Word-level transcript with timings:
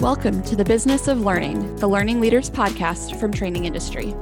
Welcome 0.00 0.42
to 0.44 0.56
the 0.56 0.64
Business 0.64 1.08
of 1.08 1.20
Learning, 1.20 1.76
the 1.76 1.86
Learning 1.86 2.22
Leaders 2.22 2.48
podcast 2.48 3.20
from 3.20 3.30
Training 3.34 3.66
Industry. 3.66 4.14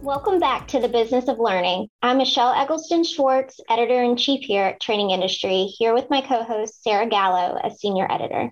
Welcome 0.00 0.40
back 0.40 0.66
to 0.68 0.80
the 0.80 0.88
Business 0.88 1.28
of 1.28 1.38
Learning. 1.38 1.90
I'm 2.00 2.16
Michelle 2.16 2.54
Eggleston 2.54 3.04
Schwartz, 3.04 3.60
editor 3.68 4.02
in 4.02 4.16
chief 4.16 4.46
here 4.46 4.64
at 4.64 4.80
Training 4.80 5.10
Industry, 5.10 5.64
here 5.64 5.92
with 5.92 6.08
my 6.08 6.22
co 6.22 6.42
host, 6.42 6.82
Sarah 6.82 7.06
Gallo, 7.06 7.60
as 7.62 7.78
senior 7.78 8.10
editor. 8.10 8.50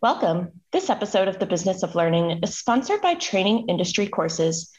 Welcome. 0.00 0.52
This 0.72 0.88
episode 0.88 1.28
of 1.28 1.38
the 1.38 1.44
Business 1.44 1.82
of 1.82 1.94
Learning 1.94 2.40
is 2.42 2.56
sponsored 2.56 3.02
by 3.02 3.12
Training 3.16 3.66
Industry 3.68 4.08
Courses. 4.08 4.70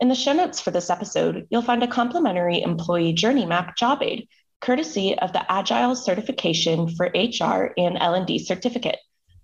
In 0.00 0.06
the 0.06 0.14
show 0.14 0.32
notes 0.32 0.60
for 0.60 0.70
this 0.70 0.90
episode, 0.90 1.48
you'll 1.50 1.60
find 1.60 1.82
a 1.82 1.88
complimentary 1.88 2.62
employee 2.62 3.14
journey 3.14 3.46
map 3.46 3.76
job 3.76 4.00
aid 4.00 4.28
courtesy 4.60 5.18
of 5.18 5.32
the 5.32 5.50
Agile 5.50 5.94
Certification 5.94 6.88
for 6.88 7.06
HR 7.14 7.72
and 7.76 7.96
L&D 8.00 8.40
certificate, 8.40 8.98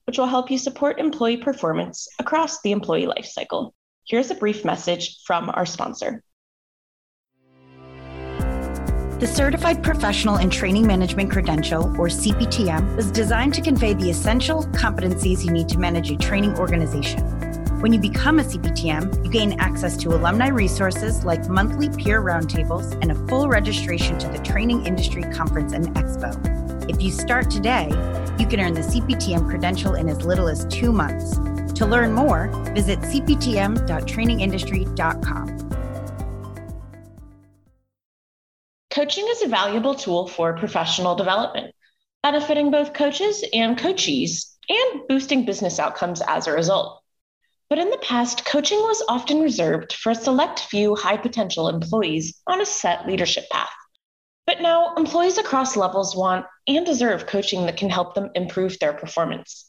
which 0.07 0.19
will 0.19 0.27
help 0.27 0.51
you 0.51 0.59
support 0.59 0.99
employee 0.99 1.37
performance 1.37 2.09
across 2.19 2.61
the 2.63 2.73
employee 2.73 3.07
lifecycle. 3.07 3.73
Here's 4.07 4.31
a 4.31 4.35
brief 4.35 4.65
message 4.65 5.19
from 5.25 5.51
our 5.51 5.67
sponsor. 5.67 6.23
The 9.21 9.33
Certified 9.33 9.83
Professional 9.83 10.37
in 10.37 10.51
Training 10.51 10.87
Management 10.87 11.31
Credential, 11.31 11.85
or 11.99 12.09
CPTM, 12.09 12.97
was 12.97 13.11
designed 13.11 13.55
to 13.55 13.63
convey 13.63 13.95
the 13.95 14.11
essential 14.11 14.65
competencies 14.65 15.45
you 15.45 15.53
need 15.53 15.69
to 15.71 15.79
manage 15.79 16.11
a 16.11 16.17
training 16.17 16.59
organization. 16.59 17.54
When 17.85 17.93
you 17.93 18.01
become 18.01 18.41
a 18.41 18.43
CPTM, 18.43 19.27
you 19.27 19.31
gain 19.31 19.61
access 19.61 19.95
to 19.99 20.15
alumni 20.15 20.49
resources 20.49 21.23
like 21.27 21.51
monthly 21.51 21.91
peer 21.91 22.23
roundtables 22.23 22.99
and 23.03 23.13
a 23.13 23.15
full 23.29 23.47
registration 23.47 24.19
to 24.21 24.29
the 24.29 24.39
Training 24.39 24.87
Industry 24.87 25.23
Conference 25.35 25.75
and 25.75 25.89
Expo. 25.89 26.89
If 26.89 27.03
you 27.03 27.11
start 27.11 27.51
today, 27.51 27.89
you 28.39 28.47
can 28.47 28.61
earn 28.61 28.73
the 28.73 28.81
CPTM 28.81 29.51
credential 29.51 29.97
in 29.97 30.09
as 30.09 30.23
little 30.23 30.49
as 30.49 30.65
two 30.71 30.93
months. 30.93 31.37
To 31.75 31.85
learn 31.85 32.15
more, 32.15 32.49
visit 32.73 33.01
cptm.trainingindustry.com. 33.01 35.71
Coaching 38.91 39.27
is 39.29 39.43
a 39.43 39.49
valuable 39.49 39.95
tool 39.95 40.27
for 40.27 40.57
professional 40.57 41.17
development, 41.17 41.75
benefiting 42.23 42.71
both 42.71 42.95
coaches 42.95 43.45
and 43.53 43.77
coachees 43.77 44.55
and 44.71 45.03
boosting 45.07 45.45
business 45.45 45.79
outcomes 45.79 46.23
as 46.27 46.47
a 46.47 46.53
result. 46.53 47.04
But 47.75 47.83
in 47.83 47.91
the 47.91 47.99
past, 47.99 48.45
coaching 48.45 48.79
was 48.79 49.03
often 49.09 49.41
reserved 49.41 49.95
for 49.95 50.13
a 50.13 50.15
select 50.15 50.61
few 50.61 50.95
high 50.95 51.17
potential 51.17 51.69
employees 51.69 52.41
on 52.47 52.61
a 52.61 52.65
set 52.65 53.05
leadership 53.05 53.51
path. 53.51 53.75
But 54.47 54.61
now, 54.61 54.95
employees 54.95 55.39
across 55.39 55.75
levels 55.75 56.15
want 56.15 56.47
and 56.69 56.87
deserve 56.87 57.27
coaching 57.27 57.67
that 57.67 57.77
can 57.77 57.91
help 57.91 58.15
them 58.15 58.31
improve 58.37 58.79
their 58.79 58.93
performance. 58.93 59.65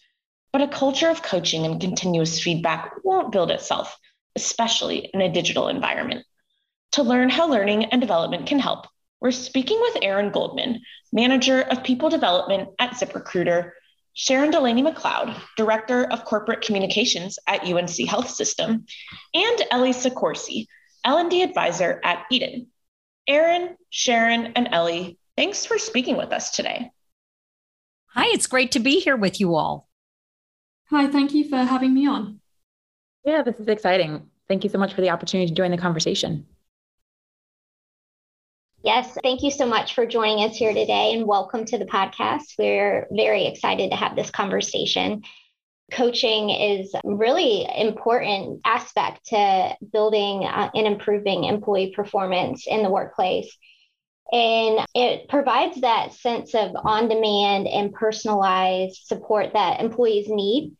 But 0.54 0.62
a 0.62 0.68
culture 0.68 1.10
of 1.10 1.24
coaching 1.24 1.66
and 1.66 1.82
continuous 1.82 2.40
feedback 2.40 2.94
won't 3.04 3.32
build 3.32 3.50
itself, 3.50 3.98
especially 4.36 5.10
in 5.12 5.22
a 5.22 5.34
digital 5.34 5.68
environment. 5.68 6.28
To 6.92 7.02
learn 7.02 7.32
how 7.32 7.48
learning 7.48 7.86
and 7.86 8.00
development 8.00 8.46
can 8.46 8.60
help, 8.60 8.86
we're 9.20 9.32
speaking 9.32 9.82
with 9.82 10.04
Erin 10.04 10.30
Goldman, 10.30 10.82
Manager 11.12 11.60
of 11.60 11.84
People 11.84 12.10
Development 12.10 12.70
at 12.78 12.92
ZipRecruiter, 12.92 13.72
Sharon 14.18 14.50
Delaney 14.50 14.82
McCloud, 14.82 15.38
Director 15.58 16.06
of 16.06 16.24
Corporate 16.24 16.62
Communications 16.62 17.38
at 17.48 17.66
UNC 17.66 18.08
Health 18.08 18.30
System, 18.30 18.86
and 19.34 19.62
Ellie 19.72 19.92
Soccorsy, 19.92 20.68
L&D 21.04 21.44
Advisor 21.44 22.00
at 22.02 22.26
edyn. 22.32 22.68
Erin, 23.28 23.76
Sharon, 23.90 24.54
and 24.56 24.70
Ellie, 24.72 25.20
thanks 25.36 25.66
for 25.66 25.78
speaking 25.78 26.16
with 26.16 26.32
us 26.32 26.52
today. 26.52 26.92
Hi, 28.08 28.28
it's 28.28 28.48
great 28.48 28.72
to 28.72 28.80
be 28.80 29.02
here 29.02 29.18
with 29.18 29.42
you 29.42 29.56
all. 29.56 29.90
Hi, 30.90 31.08
thank 31.08 31.34
you 31.34 31.50
for 31.50 31.58
having 31.58 31.94
me 31.94 32.08
on. 32.08 32.40
Yeah, 33.26 33.42
this 33.42 33.60
is 33.60 33.68
exciting. 33.68 34.30
Thank 34.48 34.64
you 34.64 34.70
so 34.70 34.78
much 34.78 34.94
for 34.94 35.02
the 35.02 35.10
opportunity 35.10 35.50
to 35.50 35.56
join 35.56 35.72
the 35.72 35.78
conversation. 35.78 36.46
Yes, 38.86 39.18
thank 39.24 39.42
you 39.42 39.50
so 39.50 39.66
much 39.66 39.96
for 39.96 40.06
joining 40.06 40.46
us 40.46 40.56
here 40.56 40.72
today 40.72 41.16
and 41.16 41.26
welcome 41.26 41.66
to 41.66 41.80
the 41.80 41.86
podcast. 41.86 42.54
We're 42.60 43.08
very 43.12 43.48
excited 43.48 43.90
to 43.90 43.98
have 43.98 44.16
this 44.16 44.30
conversation. 44.30 45.24
Coaching 45.92 46.52
is 46.52 46.94
really 47.04 47.68
important 47.76 48.62
aspect 48.64 49.26
to 49.30 49.76
building 49.92 50.46
uh, 50.46 50.70
and 50.76 50.86
improving 50.86 51.46
employee 51.46 51.94
performance 51.96 52.68
in 52.68 52.84
the 52.84 52.92
workplace. 52.92 53.58
And 54.32 54.86
it 54.94 55.30
provides 55.30 55.82
that 55.82 56.14
sense 56.14 56.54
of 56.54 56.70
on 56.76 57.10
demand 57.10 57.66
and 57.68 57.92
personalized 57.92 59.02
support 59.08 59.54
that 59.54 59.82
employees 59.82 60.28
need 60.30 60.78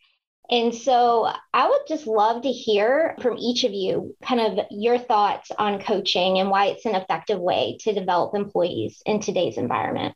and 0.50 0.74
so 0.74 1.32
I 1.54 1.68
would 1.68 1.82
just 1.88 2.08
love 2.08 2.44
to 2.44 2.52
hear 2.52 3.16
from 3.22 3.38
each 3.38 3.64
of 3.64 3.72
you 3.72 4.16
kind 4.24 4.40
of 4.42 4.66
your 4.72 4.98
thoughts 4.98 5.52
on 5.58 5.82
coaching 5.82 6.40
and 6.40 6.50
why 6.50 6.68
it's 6.68 6.86
an 6.86 6.96
effective 6.96 7.40
way 7.40 7.78
to 7.82 7.94
develop 7.94 8.36
employees 8.36 9.02
in 9.06 9.20
today's 9.20 9.58
environment. 9.58 10.16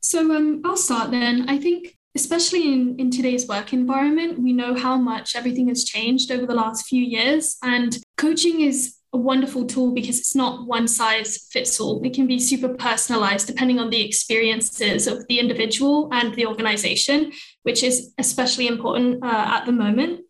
So 0.00 0.34
um, 0.34 0.62
I'll 0.64 0.76
start 0.76 1.10
then. 1.10 1.48
I 1.48 1.58
think, 1.58 1.96
especially 2.14 2.72
in, 2.72 2.96
in 2.98 3.10
today's 3.10 3.46
work 3.46 3.72
environment, 3.72 4.38
we 4.38 4.52
know 4.52 4.74
how 4.74 4.96
much 4.96 5.36
everything 5.36 5.68
has 5.68 5.84
changed 5.84 6.30
over 6.30 6.44
the 6.44 6.54
last 6.54 6.86
few 6.86 7.02
years. 7.02 7.56
And 7.62 7.96
coaching 8.16 8.60
is 8.60 8.96
a 9.12 9.18
wonderful 9.18 9.66
tool 9.66 9.92
because 9.92 10.18
it's 10.18 10.34
not 10.34 10.66
one 10.66 10.88
size 10.88 11.46
fits 11.50 11.78
all. 11.78 12.02
It 12.02 12.14
can 12.14 12.26
be 12.26 12.38
super 12.38 12.70
personalized 12.70 13.46
depending 13.46 13.78
on 13.78 13.90
the 13.90 14.02
experiences 14.02 15.06
of 15.06 15.26
the 15.28 15.38
individual 15.38 16.08
and 16.12 16.34
the 16.34 16.46
organization, 16.46 17.32
which 17.62 17.82
is 17.82 18.14
especially 18.18 18.66
important 18.68 19.22
uh, 19.22 19.26
at 19.26 19.66
the 19.66 19.72
moment. 19.72 20.20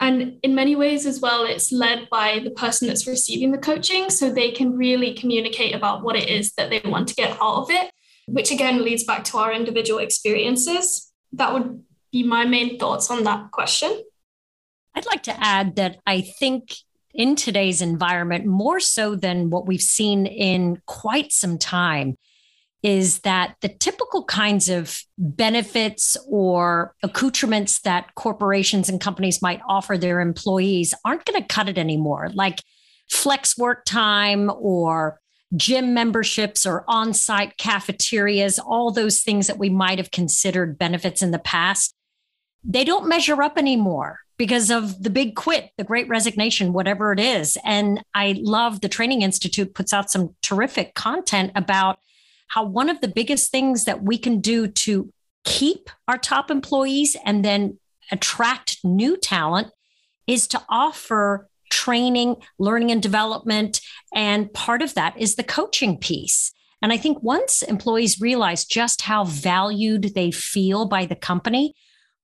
And 0.00 0.38
in 0.42 0.54
many 0.54 0.76
ways, 0.76 1.06
as 1.06 1.20
well, 1.20 1.46
it's 1.46 1.72
led 1.72 2.08
by 2.10 2.40
the 2.44 2.50
person 2.50 2.88
that's 2.88 3.06
receiving 3.06 3.52
the 3.52 3.58
coaching. 3.58 4.10
So 4.10 4.30
they 4.30 4.50
can 4.50 4.76
really 4.76 5.14
communicate 5.14 5.74
about 5.74 6.02
what 6.02 6.16
it 6.16 6.28
is 6.28 6.52
that 6.54 6.68
they 6.68 6.82
want 6.84 7.08
to 7.08 7.14
get 7.14 7.38
out 7.40 7.62
of 7.62 7.70
it, 7.70 7.90
which 8.26 8.50
again 8.50 8.84
leads 8.84 9.04
back 9.04 9.24
to 9.24 9.38
our 9.38 9.52
individual 9.52 10.00
experiences. 10.00 11.12
That 11.32 11.54
would 11.54 11.82
be 12.12 12.24
my 12.24 12.44
main 12.44 12.78
thoughts 12.78 13.10
on 13.10 13.24
that 13.24 13.52
question. 13.52 14.02
I'd 14.94 15.06
like 15.06 15.22
to 15.24 15.36
add 15.42 15.76
that 15.76 15.98
I 16.06 16.20
think 16.20 16.74
in 17.16 17.34
today's 17.34 17.80
environment, 17.80 18.44
more 18.44 18.78
so 18.78 19.16
than 19.16 19.50
what 19.50 19.66
we've 19.66 19.80
seen 19.80 20.26
in 20.26 20.80
quite 20.86 21.32
some 21.32 21.58
time, 21.58 22.16
is 22.82 23.20
that 23.20 23.56
the 23.62 23.68
typical 23.68 24.22
kinds 24.24 24.68
of 24.68 25.00
benefits 25.18 26.16
or 26.28 26.94
accoutrements 27.02 27.80
that 27.80 28.14
corporations 28.14 28.88
and 28.88 29.00
companies 29.00 29.42
might 29.42 29.60
offer 29.66 29.96
their 29.96 30.20
employees 30.20 30.94
aren't 31.04 31.24
going 31.24 31.40
to 31.40 31.48
cut 31.48 31.68
it 31.68 31.78
anymore, 31.78 32.28
like 32.34 32.62
flex 33.10 33.56
work 33.56 33.84
time 33.86 34.50
or 34.54 35.18
gym 35.56 35.94
memberships 35.94 36.66
or 36.66 36.84
on 36.86 37.14
site 37.14 37.56
cafeterias, 37.56 38.58
all 38.58 38.90
those 38.90 39.22
things 39.22 39.46
that 39.46 39.58
we 39.58 39.70
might 39.70 39.98
have 39.98 40.10
considered 40.10 40.78
benefits 40.78 41.22
in 41.22 41.30
the 41.30 41.38
past. 41.38 41.94
They 42.62 42.84
don't 42.84 43.08
measure 43.08 43.42
up 43.42 43.56
anymore 43.56 44.18
because 44.38 44.70
of 44.70 45.02
the 45.02 45.10
big 45.10 45.34
quit, 45.34 45.70
the 45.78 45.84
great 45.84 46.08
resignation, 46.08 46.72
whatever 46.72 47.12
it 47.12 47.20
is. 47.20 47.56
And 47.64 48.04
I 48.14 48.36
love 48.38 48.80
the 48.80 48.88
Training 48.88 49.22
Institute 49.22 49.74
puts 49.74 49.92
out 49.92 50.10
some 50.10 50.34
terrific 50.42 50.94
content 50.94 51.52
about 51.54 51.98
how 52.48 52.64
one 52.64 52.88
of 52.88 53.00
the 53.00 53.08
biggest 53.08 53.50
things 53.50 53.84
that 53.84 54.02
we 54.02 54.18
can 54.18 54.40
do 54.40 54.68
to 54.68 55.12
keep 55.44 55.90
our 56.06 56.18
top 56.18 56.50
employees 56.50 57.16
and 57.24 57.44
then 57.44 57.78
attract 58.12 58.78
new 58.84 59.16
talent 59.16 59.68
is 60.26 60.46
to 60.48 60.62
offer 60.68 61.48
training, 61.70 62.36
learning 62.58 62.90
and 62.90 63.02
development. 63.02 63.80
And 64.14 64.52
part 64.52 64.82
of 64.82 64.94
that 64.94 65.16
is 65.18 65.34
the 65.34 65.42
coaching 65.42 65.98
piece. 65.98 66.52
And 66.82 66.92
I 66.92 66.96
think 66.96 67.22
once 67.22 67.62
employees 67.62 68.20
realize 68.20 68.64
just 68.64 69.02
how 69.02 69.24
valued 69.24 70.14
they 70.14 70.30
feel 70.30 70.86
by 70.86 71.06
the 71.06 71.16
company, 71.16 71.74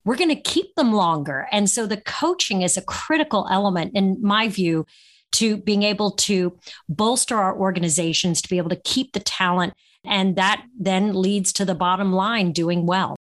we're 0.05 0.17
going 0.17 0.35
to 0.35 0.41
keep 0.41 0.75
them 0.75 0.93
longer. 0.93 1.47
And 1.53 1.71
so 1.71 1.87
the 1.87 2.01
coaching 2.01 2.63
is 2.63 2.77
a 2.77 2.83
critical 2.83 3.47
element, 3.51 3.93
in 3.95 4.19
my 4.21 4.49
view, 4.49 4.87
to 5.33 5.57
being 5.57 5.83
able 5.83 6.11
to 6.13 6.59
bolster 6.89 7.37
our 7.37 7.57
organizations, 7.57 8.43
to 8.43 8.49
be 8.49 8.59
able 8.59 8.71
to 8.71 8.81
keep 8.85 9.13
the 9.13 9.21
talent. 9.21 9.75
And 10.05 10.37
that 10.37 10.65
then 10.79 11.15
leads 11.15 11.53
to 11.55 11.65
the 11.65 11.75
bottom 11.75 12.13
line 12.13 12.53
doing 12.53 12.87
well. 12.87 13.17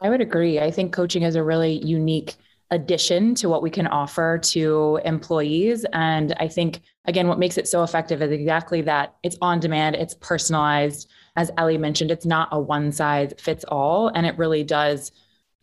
I 0.00 0.10
would 0.10 0.20
agree. 0.20 0.60
I 0.60 0.70
think 0.70 0.92
coaching 0.92 1.22
is 1.22 1.34
a 1.34 1.42
really 1.42 1.82
unique 1.84 2.34
addition 2.70 3.34
to 3.36 3.48
what 3.48 3.62
we 3.62 3.70
can 3.70 3.86
offer 3.86 4.38
to 4.38 5.00
employees. 5.04 5.86
And 5.92 6.34
I 6.38 6.48
think, 6.48 6.80
again, 7.06 7.28
what 7.28 7.38
makes 7.38 7.56
it 7.56 7.68
so 7.68 7.82
effective 7.82 8.20
is 8.20 8.30
exactly 8.30 8.82
that 8.82 9.14
it's 9.22 9.38
on 9.40 9.60
demand, 9.60 9.96
it's 9.96 10.14
personalized. 10.14 11.08
As 11.36 11.50
Ellie 11.56 11.78
mentioned, 11.78 12.10
it's 12.10 12.26
not 12.26 12.48
a 12.52 12.60
one 12.60 12.92
size 12.92 13.32
fits 13.38 13.64
all. 13.68 14.08
And 14.08 14.26
it 14.26 14.36
really 14.36 14.64
does 14.64 15.12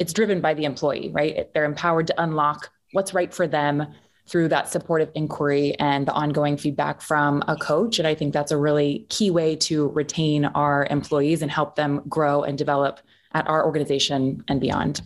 it's 0.01 0.13
driven 0.13 0.42
by 0.42 0.56
the 0.56 0.65
employee, 0.65 1.12
right? 1.13 1.53
They're 1.53 1.63
empowered 1.63 2.07
to 2.07 2.19
unlock 2.19 2.71
what's 2.92 3.13
right 3.13 3.31
for 3.31 3.45
them 3.45 3.86
through 4.25 4.48
that 4.48 4.68
supportive 4.68 5.12
inquiry 5.13 5.75
and 5.77 6.07
the 6.07 6.12
ongoing 6.13 6.57
feedback 6.57 7.01
from 7.01 7.44
a 7.48 7.56
coach. 7.56 8.00
And 8.00 8.07
I 8.07 8.15
think 8.15 8.33
that's 8.33 8.51
a 8.51 8.57
really 8.57 9.06
key 9.09 9.30
way 9.30 9.56
to 9.57 9.89
retain 9.89 10.45
our 10.45 10.88
employees 10.89 11.44
and 11.44 11.51
help 11.51 11.75
them 11.75 12.01
grow 12.09 12.42
and 12.42 12.57
develop 12.57 13.00
at 13.33 13.48
our 13.48 13.63
organization 13.63 14.44
and 14.48 14.59
beyond. 14.59 15.01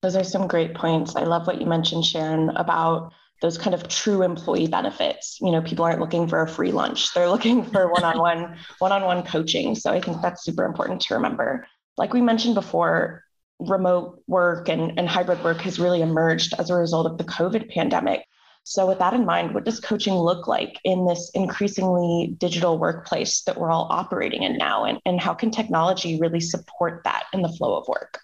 Those 0.00 0.14
are 0.14 0.22
some 0.22 0.46
great 0.46 0.74
points. 0.74 1.16
I 1.16 1.24
love 1.24 1.48
what 1.48 1.60
you 1.60 1.66
mentioned, 1.66 2.04
Sharon, 2.04 2.50
about 2.50 3.12
those 3.40 3.58
kind 3.58 3.74
of 3.74 3.88
true 3.88 4.22
employee 4.22 4.68
benefits. 4.68 5.38
You 5.40 5.50
know, 5.50 5.60
people 5.60 5.84
aren't 5.84 5.98
looking 5.98 6.28
for 6.28 6.40
a 6.40 6.48
free 6.48 6.70
lunch. 6.70 7.12
They're 7.14 7.28
looking 7.28 7.64
for 7.64 7.88
one-on-one, 7.90 8.58
one-on-one 8.78 9.24
coaching. 9.24 9.74
So 9.74 9.90
I 9.90 10.00
think 10.00 10.22
that's 10.22 10.44
super 10.44 10.64
important 10.64 11.00
to 11.02 11.14
remember. 11.14 11.66
Like 11.96 12.12
we 12.12 12.20
mentioned 12.20 12.54
before, 12.54 13.24
remote 13.68 14.22
work 14.26 14.68
and, 14.68 14.98
and 14.98 15.08
hybrid 15.08 15.42
work 15.42 15.60
has 15.62 15.78
really 15.78 16.02
emerged 16.02 16.54
as 16.58 16.70
a 16.70 16.74
result 16.74 17.06
of 17.06 17.18
the 17.18 17.24
COVID 17.24 17.72
pandemic. 17.72 18.24
So, 18.64 18.86
with 18.86 19.00
that 19.00 19.12
in 19.12 19.26
mind, 19.26 19.54
what 19.54 19.64
does 19.64 19.80
coaching 19.80 20.14
look 20.14 20.46
like 20.46 20.78
in 20.84 21.04
this 21.04 21.30
increasingly 21.34 22.36
digital 22.38 22.78
workplace 22.78 23.42
that 23.42 23.58
we're 23.58 23.72
all 23.72 23.88
operating 23.90 24.44
in 24.44 24.56
now? 24.56 24.84
And, 24.84 25.00
and 25.04 25.20
how 25.20 25.34
can 25.34 25.50
technology 25.50 26.18
really 26.20 26.40
support 26.40 27.02
that 27.04 27.24
in 27.32 27.42
the 27.42 27.48
flow 27.48 27.76
of 27.76 27.88
work? 27.88 28.20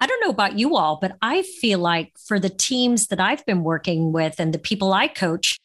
I 0.00 0.06
don't 0.06 0.20
know 0.24 0.32
about 0.32 0.58
you 0.58 0.76
all, 0.76 0.98
but 1.00 1.16
I 1.22 1.42
feel 1.42 1.78
like 1.78 2.12
for 2.18 2.40
the 2.40 2.48
teams 2.48 3.06
that 3.06 3.20
I've 3.20 3.46
been 3.46 3.62
working 3.62 4.10
with 4.10 4.40
and 4.40 4.52
the 4.52 4.58
people 4.58 4.92
I 4.92 5.06
coach, 5.06 5.56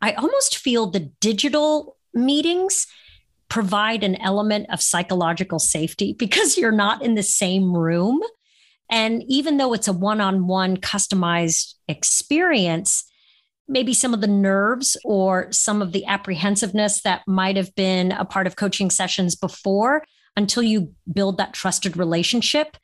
I 0.00 0.12
almost 0.12 0.58
feel 0.58 0.86
the 0.88 1.10
digital 1.20 1.96
meetings 2.14 2.86
provide 3.50 4.02
an 4.02 4.16
element 4.22 4.66
of 4.70 4.80
psychological 4.80 5.58
safety 5.58 6.14
because 6.18 6.56
you're 6.56 6.72
not 6.72 7.02
in 7.02 7.16
the 7.16 7.22
same 7.22 7.76
room. 7.76 8.20
And 8.90 9.22
even 9.28 9.58
though 9.58 9.74
it's 9.74 9.88
a 9.88 9.92
one 9.92 10.20
on 10.20 10.46
one 10.46 10.76
customized 10.76 11.74
experience, 11.86 13.04
maybe 13.68 13.92
some 13.92 14.14
of 14.14 14.20
the 14.20 14.26
nerves 14.26 14.96
or 15.04 15.50
some 15.52 15.82
of 15.82 15.92
the 15.92 16.06
apprehensiveness 16.06 17.02
that 17.02 17.22
might 17.26 17.56
have 17.56 17.74
been 17.74 18.12
a 18.12 18.24
part 18.24 18.46
of 18.46 18.56
coaching 18.56 18.90
sessions 18.90 19.36
before 19.36 20.04
until 20.36 20.62
you 20.62 20.92
build 21.12 21.36
that 21.36 21.52
trusted 21.52 21.96
relationship. 21.96 22.76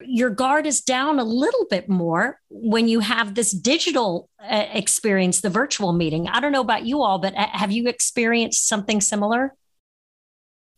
Your 0.00 0.30
guard 0.30 0.66
is 0.66 0.82
down 0.82 1.18
a 1.18 1.24
little 1.24 1.66
bit 1.70 1.88
more 1.88 2.40
when 2.50 2.88
you 2.88 3.00
have 3.00 3.34
this 3.34 3.52
digital 3.52 4.28
uh, 4.42 4.66
experience, 4.72 5.40
the 5.40 5.50
virtual 5.50 5.92
meeting. 5.92 6.28
I 6.28 6.40
don't 6.40 6.52
know 6.52 6.60
about 6.60 6.84
you 6.84 7.02
all, 7.02 7.18
but 7.18 7.34
uh, 7.34 7.46
have 7.52 7.72
you 7.72 7.88
experienced 7.88 8.68
something 8.68 9.00
similar? 9.00 9.54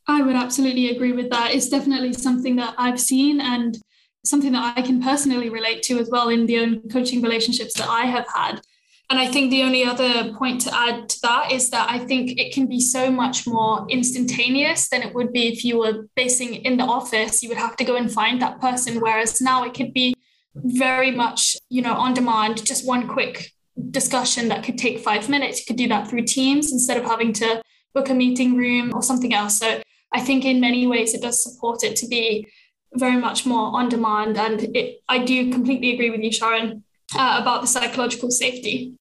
I 0.09 0.23
would 0.23 0.37
absolutely 0.37 0.91
agree 0.91 1.13
with 1.13 1.31
that. 1.31 1.55
It's 1.55 1.69
definitely 1.69 2.13
something 2.13 2.57
that 2.57 2.75
I've 2.79 3.01
seen 3.01 3.41
and 3.41 3.77
something 4.25 4.53
that 4.53 4.77
I 4.77 4.83
can 4.83 5.03
personally 5.03 5.49
relate 5.49 5.83
to 5.85 5.99
as 5.99 6.11
well 6.11 6.29
in 6.29 6.47
the 6.47 6.59
own 6.59 6.89
coaching 6.89 7.23
relationships 7.23 7.75
that 7.75 7.89
I 7.89 8.07
have 8.07 8.27
had. 8.35 8.61
And 9.09 9.21
I 9.21 9.29
think 9.29 9.51
the 9.51 9.63
only 9.63 9.85
other 9.85 10.33
point 10.35 10.61
to 10.63 10.77
add 10.77 11.09
to 11.09 11.21
that 11.23 11.53
is 11.53 11.71
that 11.71 11.89
I 11.89 12.01
think 12.01 12.41
it 12.41 12.53
can 12.53 12.67
be 12.67 12.81
so 12.81 13.09
much 13.09 13.47
more 13.47 13.87
instantaneous 13.89 14.89
than 14.89 15.03
it 15.03 15.15
would 15.15 15.33
be 15.33 15.47
if 15.47 15.65
you 15.65 15.79
were 15.79 16.09
basing 16.17 16.55
in 16.55 16.77
the 16.77 16.85
office. 16.85 17.41
You 17.41 17.49
would 17.51 17.59
have 17.59 17.77
to 17.77 17.85
go 17.85 17.95
and 17.95 18.11
find 18.11 18.43
that 18.43 18.61
person. 18.61 19.01
Whereas 19.01 19.41
now 19.41 19.65
it 19.65 19.75
could 19.75 19.93
be 19.93 20.15
very 20.57 21.13
much, 21.13 21.57
you 21.69 21.83
know, 21.83 21.95
on 21.95 22.15
demand, 22.15 22.65
just 22.65 22.85
one 22.85 23.07
quick 23.07 23.53
discussion 23.93 24.49
that 24.49 24.65
could 24.65 24.77
take 24.77 24.99
five 24.99 25.29
minutes. 25.29 25.61
You 25.61 25.67
could 25.67 25.77
do 25.77 25.89
that 25.89 26.09
through 26.09 26.23
Teams 26.23 26.73
instead 26.73 26.97
of 26.97 27.05
having 27.05 27.33
to 27.35 27.63
book 27.95 28.09
a 28.09 28.15
meeting 28.15 28.57
room 28.57 28.93
or 28.93 29.05
something 29.05 29.33
else. 29.33 29.59
So 29.59 29.81
I 30.17 30.21
think 30.21 30.47
in 30.47 30.61
many 30.61 30.87
ways 30.87 31.13
it 31.13 31.21
does 31.21 31.43
support 31.43 31.85
it 31.85 31.95
to 31.97 32.09
be 32.09 32.49
very 32.95 33.19
much 33.19 33.45
more 33.45 33.77
on 33.79 33.91
demand. 33.91 34.39
And 34.39 34.63
it, 34.75 35.03
I 35.11 35.23
do 35.23 35.53
completely 35.53 35.93
agree 35.93 36.09
with 36.09 36.23
you, 36.23 36.33
Sharon, 36.33 36.83
uh, 37.15 37.39
about 37.43 37.61
the 37.61 37.67
psychological 37.67 38.31
safety. 38.31 38.95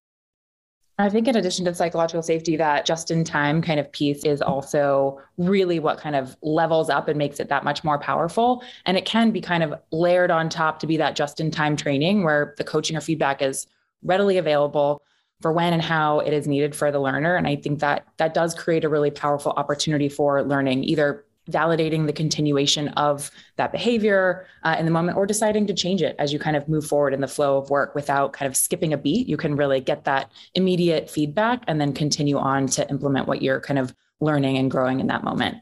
I 0.97 1.09
think, 1.09 1.29
in 1.29 1.37
addition 1.37 1.63
to 1.65 1.73
psychological 1.73 2.21
safety, 2.21 2.57
that 2.57 2.85
just 2.85 3.11
in 3.11 3.23
time 3.23 3.61
kind 3.61 3.79
of 3.79 3.89
piece 3.93 4.25
is 4.25 4.41
also 4.41 5.21
really 5.37 5.79
what 5.79 5.99
kind 5.99 6.17
of 6.17 6.35
levels 6.41 6.89
up 6.89 7.07
and 7.07 7.17
makes 7.17 7.39
it 7.39 7.47
that 7.47 7.63
much 7.63 7.85
more 7.85 7.97
powerful. 7.97 8.61
And 8.85 8.97
it 8.97 9.05
can 9.05 9.31
be 9.31 9.39
kind 9.39 9.63
of 9.63 9.73
layered 9.91 10.31
on 10.31 10.49
top 10.49 10.79
to 10.79 10.87
be 10.87 10.97
that 10.97 11.15
just 11.15 11.39
in 11.39 11.49
time 11.49 11.77
training 11.77 12.23
where 12.23 12.55
the 12.57 12.65
coaching 12.65 12.97
or 12.97 13.01
feedback 13.01 13.41
is 13.41 13.67
readily 14.03 14.37
available 14.37 15.01
for 15.41 15.51
when 15.51 15.73
and 15.73 15.81
how 15.81 16.19
it 16.19 16.33
is 16.33 16.47
needed 16.47 16.75
for 16.75 16.91
the 16.91 16.99
learner. 16.99 17.35
And 17.35 17.47
I 17.47 17.55
think 17.55 17.79
that 17.79 18.07
that 18.17 18.33
does 18.33 18.53
create 18.53 18.83
a 18.83 18.89
really 18.89 19.11
powerful 19.11 19.51
opportunity 19.51 20.09
for 20.09 20.43
learning, 20.43 20.83
either 20.85 21.25
validating 21.49 22.07
the 22.07 22.13
continuation 22.13 22.87
of 22.89 23.29
that 23.57 23.71
behavior 23.71 24.47
uh, 24.63 24.75
in 24.79 24.85
the 24.85 24.91
moment 24.91 25.17
or 25.17 25.25
deciding 25.25 25.67
to 25.67 25.73
change 25.73 26.01
it 26.01 26.15
as 26.17 26.33
you 26.33 26.39
kind 26.39 26.55
of 26.55 26.67
move 26.67 26.85
forward 26.85 27.13
in 27.13 27.21
the 27.21 27.27
flow 27.27 27.57
of 27.57 27.69
work 27.69 27.93
without 27.93 28.33
kind 28.33 28.49
of 28.49 28.57
skipping 28.57 28.93
a 28.93 28.97
beat. 28.97 29.27
You 29.27 29.37
can 29.37 29.55
really 29.55 29.79
get 29.79 30.05
that 30.05 30.31
immediate 30.55 31.09
feedback 31.09 31.63
and 31.67 31.79
then 31.79 31.93
continue 31.93 32.37
on 32.37 32.67
to 32.67 32.89
implement 32.89 33.27
what 33.27 33.41
you're 33.41 33.59
kind 33.59 33.77
of 33.77 33.93
learning 34.19 34.57
and 34.57 34.71
growing 34.71 34.99
in 34.99 35.07
that 35.07 35.23
moment. 35.23 35.57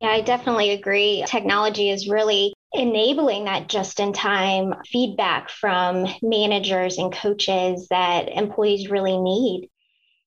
Yeah, 0.00 0.08
I 0.08 0.22
definitely 0.22 0.70
agree. 0.70 1.22
Technology 1.26 1.90
is 1.90 2.08
really 2.08 2.54
enabling 2.72 3.44
that 3.44 3.68
just 3.68 4.00
in 4.00 4.12
time 4.12 4.74
feedback 4.86 5.50
from 5.50 6.06
managers 6.22 6.98
and 6.98 7.12
coaches 7.12 7.88
that 7.90 8.28
employees 8.28 8.90
really 8.90 9.18
need. 9.18 9.68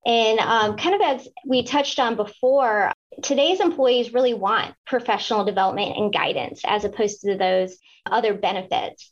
And 0.05 0.39
um, 0.39 0.75
kind 0.75 0.95
of 0.95 1.01
as 1.01 1.27
we 1.45 1.63
touched 1.63 1.99
on 1.99 2.15
before, 2.15 2.91
today's 3.21 3.61
employees 3.61 4.13
really 4.13 4.33
want 4.33 4.75
professional 4.85 5.45
development 5.45 5.95
and 5.97 6.13
guidance 6.13 6.61
as 6.65 6.83
opposed 6.83 7.21
to 7.21 7.37
those 7.37 7.77
other 8.05 8.33
benefits. 8.33 9.11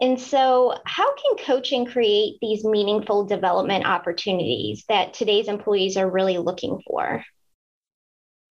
And 0.00 0.18
so, 0.20 0.74
how 0.84 1.14
can 1.14 1.36
coaching 1.44 1.84
create 1.84 2.38
these 2.40 2.64
meaningful 2.64 3.26
development 3.26 3.86
opportunities 3.86 4.84
that 4.88 5.14
today's 5.14 5.48
employees 5.48 5.96
are 5.96 6.10
really 6.10 6.38
looking 6.38 6.80
for? 6.86 7.24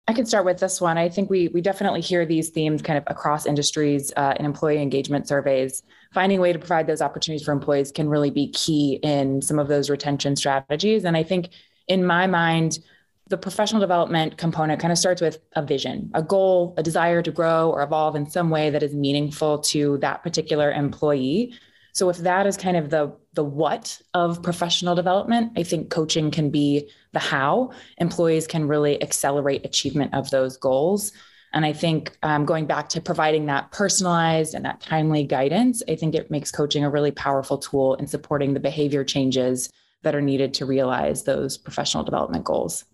I 0.09 0.13
can 0.13 0.25
start 0.25 0.43
with 0.43 0.59
this 0.59 0.81
one. 0.81 0.97
I 0.97 1.07
think 1.07 1.29
we 1.29 1.49
we 1.49 1.61
definitely 1.61 2.01
hear 2.01 2.25
these 2.25 2.49
themes 2.49 2.81
kind 2.81 2.97
of 2.97 3.03
across 3.05 3.45
industries 3.45 4.11
uh, 4.17 4.33
in 4.39 4.43
employee 4.43 4.81
engagement 4.81 5.27
surveys. 5.27 5.83
Finding 6.15 6.39
a 6.39 6.41
way 6.41 6.51
to 6.51 6.57
provide 6.57 6.87
those 6.87 6.99
opportunities 6.99 7.45
for 7.45 7.51
employees 7.51 7.91
can 7.91 8.09
really 8.09 8.31
be 8.31 8.49
key 8.49 8.99
in 9.03 9.39
some 9.39 9.59
of 9.59 9.67
those 9.67 9.87
retention 9.87 10.35
strategies. 10.35 11.05
And 11.05 11.15
I 11.15 11.21
think, 11.21 11.49
in 11.87 12.03
my 12.07 12.25
mind, 12.25 12.79
the 13.27 13.37
professional 13.37 13.81
development 13.81 14.35
component 14.35 14.81
kind 14.81 14.91
of 14.91 14.97
starts 14.97 15.21
with 15.21 15.37
a 15.55 15.63
vision, 15.63 16.09
a 16.15 16.23
goal, 16.23 16.73
a 16.75 16.81
desire 16.81 17.21
to 17.21 17.29
grow 17.29 17.69
or 17.69 17.83
evolve 17.83 18.15
in 18.15 18.27
some 18.27 18.49
way 18.49 18.71
that 18.71 18.81
is 18.81 18.95
meaningful 18.95 19.59
to 19.59 19.99
that 19.99 20.23
particular 20.23 20.71
employee. 20.71 21.53
So 21.93 22.09
if 22.09 22.17
that 22.19 22.47
is 22.47 22.57
kind 22.57 22.77
of 22.77 22.89
the 22.89 23.15
the 23.33 23.43
what 23.43 24.01
of 24.13 24.41
professional 24.41 24.95
development, 24.95 25.53
I 25.57 25.63
think 25.63 25.89
coaching 25.89 26.31
can 26.31 26.49
be 26.49 26.89
the 27.13 27.19
how. 27.19 27.71
Employees 27.97 28.47
can 28.47 28.67
really 28.67 29.01
accelerate 29.01 29.65
achievement 29.65 30.13
of 30.13 30.29
those 30.29 30.57
goals. 30.57 31.11
And 31.53 31.65
I 31.65 31.73
think 31.73 32.15
um, 32.21 32.45
going 32.45 32.65
back 32.65 32.89
to 32.89 33.01
providing 33.01 33.47
that 33.47 33.71
personalized 33.71 34.53
and 34.53 34.65
that 34.65 34.81
timely 34.81 35.23
guidance, 35.23 35.81
I 35.87 35.95
think 35.95 36.15
it 36.15 36.29
makes 36.29 36.51
coaching 36.51 36.83
a 36.83 36.89
really 36.89 37.11
powerful 37.11 37.57
tool 37.57 37.95
in 37.95 38.07
supporting 38.07 38.53
the 38.53 38.59
behavior 38.59 39.03
changes 39.03 39.69
that 40.03 40.15
are 40.15 40.21
needed 40.21 40.53
to 40.55 40.65
realize 40.65 41.23
those 41.23 41.57
professional 41.57 42.03
development 42.03 42.45
goals. 42.45 42.85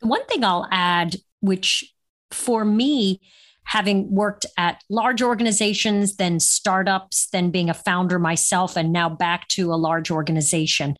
One 0.00 0.24
thing 0.26 0.44
I'll 0.44 0.68
add, 0.70 1.16
which 1.40 1.94
for 2.30 2.64
me 2.64 3.20
having 3.64 4.10
worked 4.10 4.46
at 4.56 4.82
large 4.88 5.22
organizations, 5.22 6.16
then 6.16 6.38
startups, 6.38 7.28
then 7.32 7.50
being 7.50 7.70
a 7.70 7.74
founder 7.74 8.18
myself, 8.18 8.76
and 8.76 8.92
now 8.92 9.08
back 9.08 9.48
to 9.48 9.72
a 9.72 9.76
large 9.76 10.10
organization. 10.10 10.96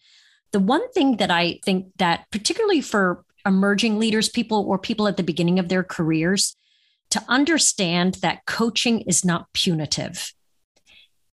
The 0.52 0.60
one 0.60 0.90
thing 0.92 1.18
that 1.18 1.30
I 1.30 1.60
think 1.64 1.86
that, 1.98 2.26
particularly 2.30 2.80
for 2.80 3.24
emerging 3.46 3.98
leaders, 3.98 4.28
people 4.28 4.64
or 4.66 4.78
people 4.78 5.06
at 5.06 5.16
the 5.16 5.22
beginning 5.22 5.58
of 5.58 5.68
their 5.68 5.84
careers, 5.84 6.56
to 7.10 7.22
understand 7.28 8.14
that 8.22 8.46
coaching 8.46 9.02
is 9.02 9.24
not 9.24 9.52
punitive. 9.52 10.32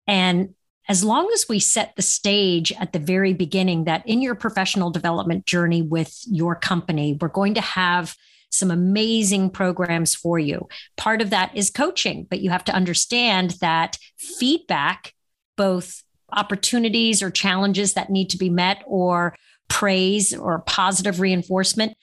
And 0.05 0.53
as 0.89 1.03
long 1.03 1.29
as 1.33 1.45
we 1.47 1.59
set 1.59 1.95
the 1.95 2.01
stage 2.01 2.73
at 2.73 2.91
the 2.91 2.99
very 2.99 3.33
beginning 3.33 3.85
that 3.85 4.05
in 4.05 4.21
your 4.21 4.35
professional 4.35 4.89
development 4.89 5.45
journey 5.45 5.81
with 5.81 6.19
your 6.25 6.55
company, 6.55 7.17
we're 7.21 7.29
going 7.29 7.53
to 7.53 7.61
have 7.61 8.15
some 8.51 8.69
amazing 8.69 9.49
programs 9.49 10.13
for 10.13 10.37
you. 10.37 10.67
Part 10.97 11.21
of 11.21 11.31
that 11.31 11.55
is 11.55 11.69
coaching, 11.69 12.27
but 12.29 12.41
you 12.41 12.49
have 12.49 12.65
to 12.65 12.75
understand 12.75 13.51
that 13.61 13.97
feedback, 14.17 15.13
both 15.57 16.03
opportunities 16.31 17.23
or 17.23 17.31
challenges 17.31 17.93
that 17.93 18.09
need 18.09 18.29
to 18.29 18.37
be 18.37 18.49
met, 18.49 18.83
or 18.85 19.35
praise 19.67 20.33
or 20.33 20.59
positive 20.59 21.19
reinforcement, 21.19 21.93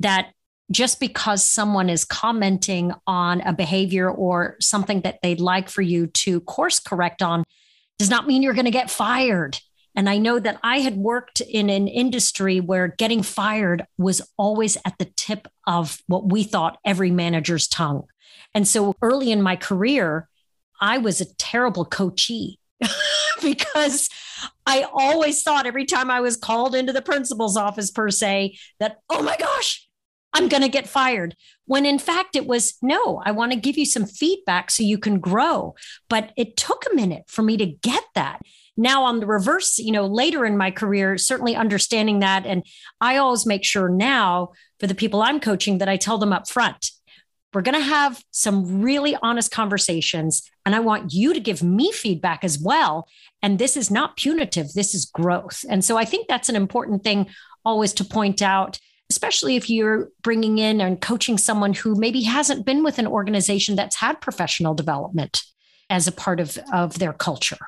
that 0.00 0.32
just 0.70 1.00
because 1.00 1.44
someone 1.44 1.90
is 1.90 2.04
commenting 2.04 2.92
on 3.06 3.40
a 3.42 3.52
behavior 3.52 4.10
or 4.10 4.56
something 4.60 5.02
that 5.02 5.18
they'd 5.22 5.40
like 5.40 5.68
for 5.68 5.82
you 5.82 6.06
to 6.08 6.40
course 6.40 6.78
correct 6.80 7.22
on 7.22 7.44
does 7.98 8.10
not 8.10 8.26
mean 8.26 8.42
you're 8.42 8.54
going 8.54 8.64
to 8.64 8.70
get 8.70 8.90
fired. 8.90 9.58
And 9.94 10.08
I 10.08 10.18
know 10.18 10.38
that 10.38 10.58
I 10.62 10.78
had 10.80 10.96
worked 10.96 11.40
in 11.40 11.68
an 11.68 11.86
industry 11.86 12.60
where 12.60 12.88
getting 12.88 13.22
fired 13.22 13.84
was 13.98 14.22
always 14.36 14.76
at 14.86 14.96
the 14.98 15.10
tip 15.16 15.48
of 15.66 16.00
what 16.06 16.30
we 16.30 16.44
thought 16.44 16.78
every 16.84 17.10
manager's 17.10 17.68
tongue. 17.68 18.04
And 18.54 18.66
so 18.66 18.94
early 19.02 19.30
in 19.30 19.42
my 19.42 19.56
career, 19.56 20.28
I 20.80 20.98
was 20.98 21.20
a 21.20 21.34
terrible 21.36 21.84
coachee 21.84 22.58
because 23.42 24.08
I 24.66 24.86
always 24.92 25.42
thought 25.42 25.66
every 25.66 25.84
time 25.84 26.10
I 26.10 26.20
was 26.20 26.36
called 26.36 26.74
into 26.74 26.92
the 26.92 27.02
principal's 27.02 27.56
office, 27.56 27.90
per 27.90 28.10
se, 28.10 28.58
that, 28.80 28.98
oh 29.10 29.22
my 29.22 29.36
gosh, 29.36 29.88
I'm 30.32 30.48
going 30.48 30.62
to 30.62 30.68
get 30.68 30.88
fired. 30.88 31.36
When 31.66 31.84
in 31.84 31.98
fact, 31.98 32.36
it 32.36 32.46
was 32.46 32.74
no, 32.82 33.22
I 33.24 33.32
want 33.32 33.52
to 33.52 33.58
give 33.58 33.76
you 33.76 33.86
some 33.86 34.06
feedback 34.06 34.70
so 34.70 34.82
you 34.82 34.98
can 34.98 35.20
grow. 35.20 35.74
But 36.08 36.32
it 36.36 36.56
took 36.56 36.84
a 36.90 36.94
minute 36.94 37.24
for 37.28 37.42
me 37.42 37.56
to 37.58 37.66
get 37.66 38.04
that. 38.14 38.40
Now, 38.76 39.04
on 39.04 39.20
the 39.20 39.26
reverse, 39.26 39.78
you 39.78 39.92
know, 39.92 40.06
later 40.06 40.46
in 40.46 40.56
my 40.56 40.70
career, 40.70 41.18
certainly 41.18 41.54
understanding 41.54 42.20
that. 42.20 42.46
And 42.46 42.64
I 43.00 43.18
always 43.18 43.44
make 43.44 43.64
sure 43.64 43.88
now 43.88 44.52
for 44.80 44.86
the 44.86 44.94
people 44.94 45.22
I'm 45.22 45.40
coaching 45.40 45.78
that 45.78 45.88
I 45.88 45.96
tell 45.96 46.18
them 46.18 46.32
up 46.32 46.48
front, 46.48 46.90
we're 47.52 47.62
going 47.62 47.78
to 47.78 47.84
have 47.84 48.22
some 48.30 48.80
really 48.80 49.14
honest 49.22 49.50
conversations. 49.50 50.50
And 50.64 50.74
I 50.74 50.80
want 50.80 51.12
you 51.12 51.34
to 51.34 51.40
give 51.40 51.62
me 51.62 51.92
feedback 51.92 52.44
as 52.44 52.58
well. 52.58 53.06
And 53.42 53.58
this 53.58 53.76
is 53.76 53.90
not 53.90 54.16
punitive, 54.16 54.72
this 54.72 54.94
is 54.94 55.04
growth. 55.04 55.64
And 55.68 55.84
so 55.84 55.98
I 55.98 56.06
think 56.06 56.28
that's 56.28 56.48
an 56.48 56.56
important 56.56 57.04
thing 57.04 57.28
always 57.64 57.92
to 57.94 58.04
point 58.04 58.40
out 58.40 58.78
especially 59.12 59.56
if 59.56 59.68
you're 59.68 60.08
bringing 60.22 60.56
in 60.56 60.80
and 60.80 61.02
coaching 61.02 61.36
someone 61.36 61.74
who 61.74 61.94
maybe 61.94 62.22
hasn't 62.22 62.64
been 62.64 62.82
with 62.82 62.98
an 62.98 63.06
organization 63.06 63.76
that's 63.76 63.96
had 63.96 64.18
professional 64.22 64.72
development 64.72 65.42
as 65.90 66.06
a 66.06 66.12
part 66.12 66.40
of, 66.40 66.58
of 66.72 66.98
their 66.98 67.12
culture. 67.12 67.58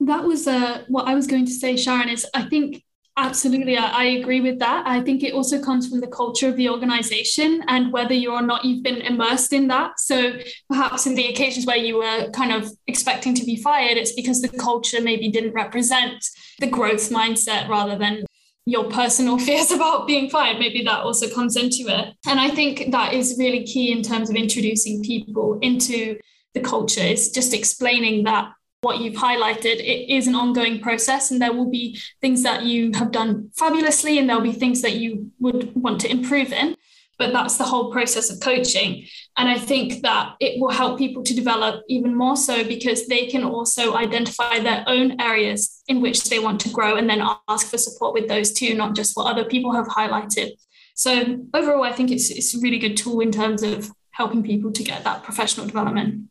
That 0.00 0.24
was 0.24 0.46
uh, 0.46 0.84
what 0.88 1.08
I 1.08 1.14
was 1.14 1.26
going 1.26 1.46
to 1.46 1.52
say, 1.52 1.76
Sharon, 1.76 2.08
is 2.08 2.26
I 2.34 2.42
think 2.42 2.84
absolutely 3.16 3.76
I, 3.76 3.88
I 3.88 4.04
agree 4.04 4.40
with 4.40 4.58
that. 4.60 4.86
I 4.86 5.00
think 5.00 5.22
it 5.22 5.34
also 5.34 5.60
comes 5.60 5.88
from 5.88 6.00
the 6.00 6.06
culture 6.06 6.48
of 6.48 6.56
the 6.56 6.68
organization 6.68 7.62
and 7.66 7.92
whether 7.92 8.14
you 8.14 8.32
or 8.32 8.42
not 8.42 8.64
you've 8.64 8.84
been 8.84 9.02
immersed 9.02 9.52
in 9.52 9.68
that. 9.68 9.98
So 9.98 10.38
perhaps 10.68 11.06
in 11.06 11.14
the 11.14 11.26
occasions 11.26 11.66
where 11.66 11.76
you 11.76 11.98
were 11.98 12.30
kind 12.30 12.52
of 12.52 12.70
expecting 12.86 13.34
to 13.34 13.44
be 13.44 13.56
fired, 13.56 13.96
it's 13.96 14.12
because 14.12 14.40
the 14.40 14.48
culture 14.48 15.00
maybe 15.00 15.30
didn't 15.30 15.52
represent 15.52 16.24
the 16.60 16.68
growth 16.68 17.10
mindset 17.10 17.68
rather 17.68 17.98
than 17.98 18.24
your 18.68 18.84
personal 18.90 19.38
fears 19.46 19.70
about 19.70 20.06
being 20.06 20.28
fired 20.28 20.58
maybe 20.58 20.82
that 20.82 21.00
also 21.00 21.28
comes 21.30 21.56
into 21.56 21.84
it 21.88 22.14
and 22.26 22.38
i 22.38 22.50
think 22.50 22.90
that 22.90 23.14
is 23.14 23.36
really 23.38 23.64
key 23.64 23.90
in 23.90 24.02
terms 24.02 24.28
of 24.28 24.36
introducing 24.36 25.02
people 25.02 25.58
into 25.62 26.18
the 26.54 26.60
culture 26.60 27.00
is 27.00 27.30
just 27.30 27.54
explaining 27.54 28.24
that 28.24 28.52
what 28.80 29.00
you've 29.00 29.14
highlighted 29.14 29.64
it 29.64 30.12
is 30.12 30.28
an 30.28 30.34
ongoing 30.34 30.80
process 30.80 31.30
and 31.30 31.42
there 31.42 31.52
will 31.52 31.68
be 31.68 31.98
things 32.20 32.42
that 32.44 32.62
you 32.62 32.92
have 32.94 33.10
done 33.10 33.50
fabulously 33.56 34.18
and 34.18 34.28
there'll 34.28 34.42
be 34.42 34.52
things 34.52 34.82
that 34.82 34.94
you 34.94 35.30
would 35.40 35.74
want 35.74 36.00
to 36.00 36.10
improve 36.10 36.52
in 36.52 36.76
but 37.18 37.32
that's 37.32 37.56
the 37.56 37.64
whole 37.64 37.90
process 37.90 38.30
of 38.30 38.40
coaching. 38.40 39.04
And 39.36 39.48
I 39.48 39.58
think 39.58 40.02
that 40.02 40.36
it 40.40 40.60
will 40.60 40.70
help 40.70 40.98
people 40.98 41.24
to 41.24 41.34
develop 41.34 41.82
even 41.88 42.14
more 42.14 42.36
so 42.36 42.62
because 42.64 43.08
they 43.08 43.26
can 43.26 43.42
also 43.42 43.96
identify 43.96 44.60
their 44.60 44.84
own 44.86 45.20
areas 45.20 45.82
in 45.88 46.00
which 46.00 46.24
they 46.24 46.38
want 46.38 46.60
to 46.60 46.70
grow 46.70 46.94
and 46.96 47.10
then 47.10 47.22
ask 47.48 47.66
for 47.66 47.76
support 47.76 48.14
with 48.14 48.28
those 48.28 48.52
too, 48.52 48.74
not 48.74 48.94
just 48.94 49.16
what 49.16 49.30
other 49.30 49.44
people 49.44 49.72
have 49.72 49.88
highlighted. 49.88 50.52
So 50.94 51.44
overall, 51.52 51.82
I 51.82 51.92
think 51.92 52.12
it's, 52.12 52.30
it's 52.30 52.54
a 52.54 52.60
really 52.60 52.78
good 52.78 52.96
tool 52.96 53.20
in 53.20 53.32
terms 53.32 53.64
of 53.64 53.90
helping 54.12 54.42
people 54.44 54.72
to 54.72 54.84
get 54.84 55.02
that 55.04 55.24
professional 55.24 55.66
development. 55.66 56.28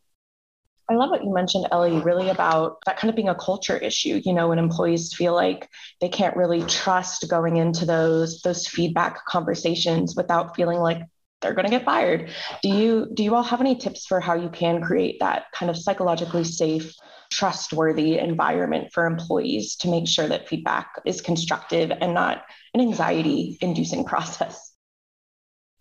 I 0.89 0.95
love 0.95 1.09
what 1.09 1.23
you 1.23 1.33
mentioned, 1.33 1.67
Ellie, 1.71 1.99
really 1.99 2.29
about 2.29 2.77
that 2.85 2.97
kind 2.97 3.09
of 3.09 3.15
being 3.15 3.27
a 3.27 3.35
culture 3.35 3.77
issue, 3.77 4.21
you 4.23 4.33
know, 4.33 4.47
when 4.49 4.59
employees 4.59 5.13
feel 5.13 5.33
like 5.35 5.69
they 5.99 6.07
can't 6.07 6.35
really 6.37 6.61
trust 6.63 7.27
going 7.29 7.57
into 7.57 7.85
those 7.85 8.41
those 8.41 8.67
feedback 8.67 9.25
conversations 9.25 10.15
without 10.15 10.55
feeling 10.55 10.79
like 10.79 11.01
they're 11.41 11.53
going 11.53 11.65
to 11.65 11.71
get 11.71 11.83
fired. 11.83 12.31
Do 12.63 12.69
you 12.69 13.07
do 13.13 13.23
you 13.23 13.35
all 13.35 13.43
have 13.43 13.59
any 13.59 13.75
tips 13.75 14.05
for 14.05 14.21
how 14.21 14.35
you 14.35 14.49
can 14.49 14.81
create 14.81 15.19
that 15.19 15.45
kind 15.53 15.69
of 15.69 15.77
psychologically 15.77 16.45
safe, 16.45 16.93
trustworthy 17.31 18.17
environment 18.17 18.93
for 18.93 19.05
employees 19.05 19.75
to 19.77 19.89
make 19.89 20.07
sure 20.07 20.27
that 20.29 20.47
feedback 20.47 21.01
is 21.05 21.19
constructive 21.19 21.91
and 21.91 22.13
not 22.13 22.43
an 22.73 22.79
anxiety 22.79 23.57
inducing 23.59 24.05
process? 24.05 24.73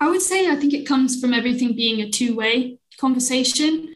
I 0.01 0.11
would 0.11 0.21
say 0.21 0.51
I 0.51 0.57
think 0.57 0.75
it 0.75 0.85
comes 0.85 1.21
from 1.21 1.33
everything 1.33 1.77
being 1.77 2.01
a 2.01 2.11
two-way 2.11 2.79
conversation. 2.99 3.95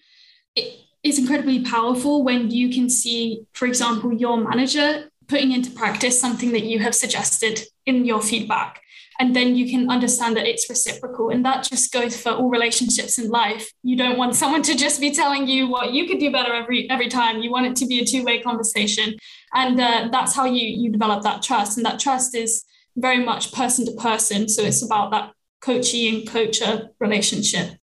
It, 0.55 0.81
it's 1.03 1.19
incredibly 1.19 1.65
powerful 1.65 2.23
when 2.25 2.51
you 2.51 2.71
can 2.71 2.91
see, 2.91 3.43
for 3.53 3.67
example, 3.67 4.13
your 4.13 4.37
manager 4.37 5.11
putting 5.29 5.53
into 5.53 5.71
practice 5.71 6.21
something 6.21 6.53
that 6.53 6.65
you 6.65 6.81
have 6.81 6.95
suggested 6.95 7.61
in 7.87 8.05
your 8.05 8.21
feedback. 8.21 8.83
And 9.19 9.37
then 9.37 9.55
you 9.55 9.71
can 9.71 9.91
understand 9.91 10.37
that 10.37 10.47
it's 10.47 10.69
reciprocal. 10.69 11.29
And 11.29 11.45
that 11.45 11.63
just 11.63 11.93
goes 11.93 12.21
for 12.21 12.31
all 12.31 12.49
relationships 12.49 13.19
in 13.19 13.29
life. 13.29 13.71
You 13.83 13.97
don't 13.97 14.17
want 14.17 14.35
someone 14.35 14.63
to 14.63 14.75
just 14.75 14.99
be 14.99 15.15
telling 15.15 15.47
you 15.47 15.69
what 15.69 15.93
you 15.93 16.07
could 16.07 16.19
do 16.19 16.33
better 16.33 16.55
every 16.55 16.89
every 16.89 17.09
time. 17.09 17.43
You 17.43 17.51
want 17.51 17.67
it 17.67 17.77
to 17.77 17.87
be 17.87 18.01
a 18.01 18.05
two-way 18.05 18.41
conversation. 18.41 19.17
And 19.53 19.79
uh, 19.79 20.09
that's 20.11 20.35
how 20.35 20.47
you 20.47 20.67
you 20.67 20.91
develop 20.91 21.23
that 21.25 21.43
trust. 21.43 21.77
And 21.77 21.85
that 21.85 22.01
trust 22.01 22.35
is 22.35 22.65
very 22.97 23.23
much 23.23 23.53
person 23.53 23.85
to 23.87 23.93
person. 23.93 24.49
So 24.49 24.63
it's 24.63 24.83
about 24.83 25.11
that 25.11 25.33
coachee 25.61 26.09
and 26.09 26.27
coacher 26.27 26.89
relationship. 26.99 27.80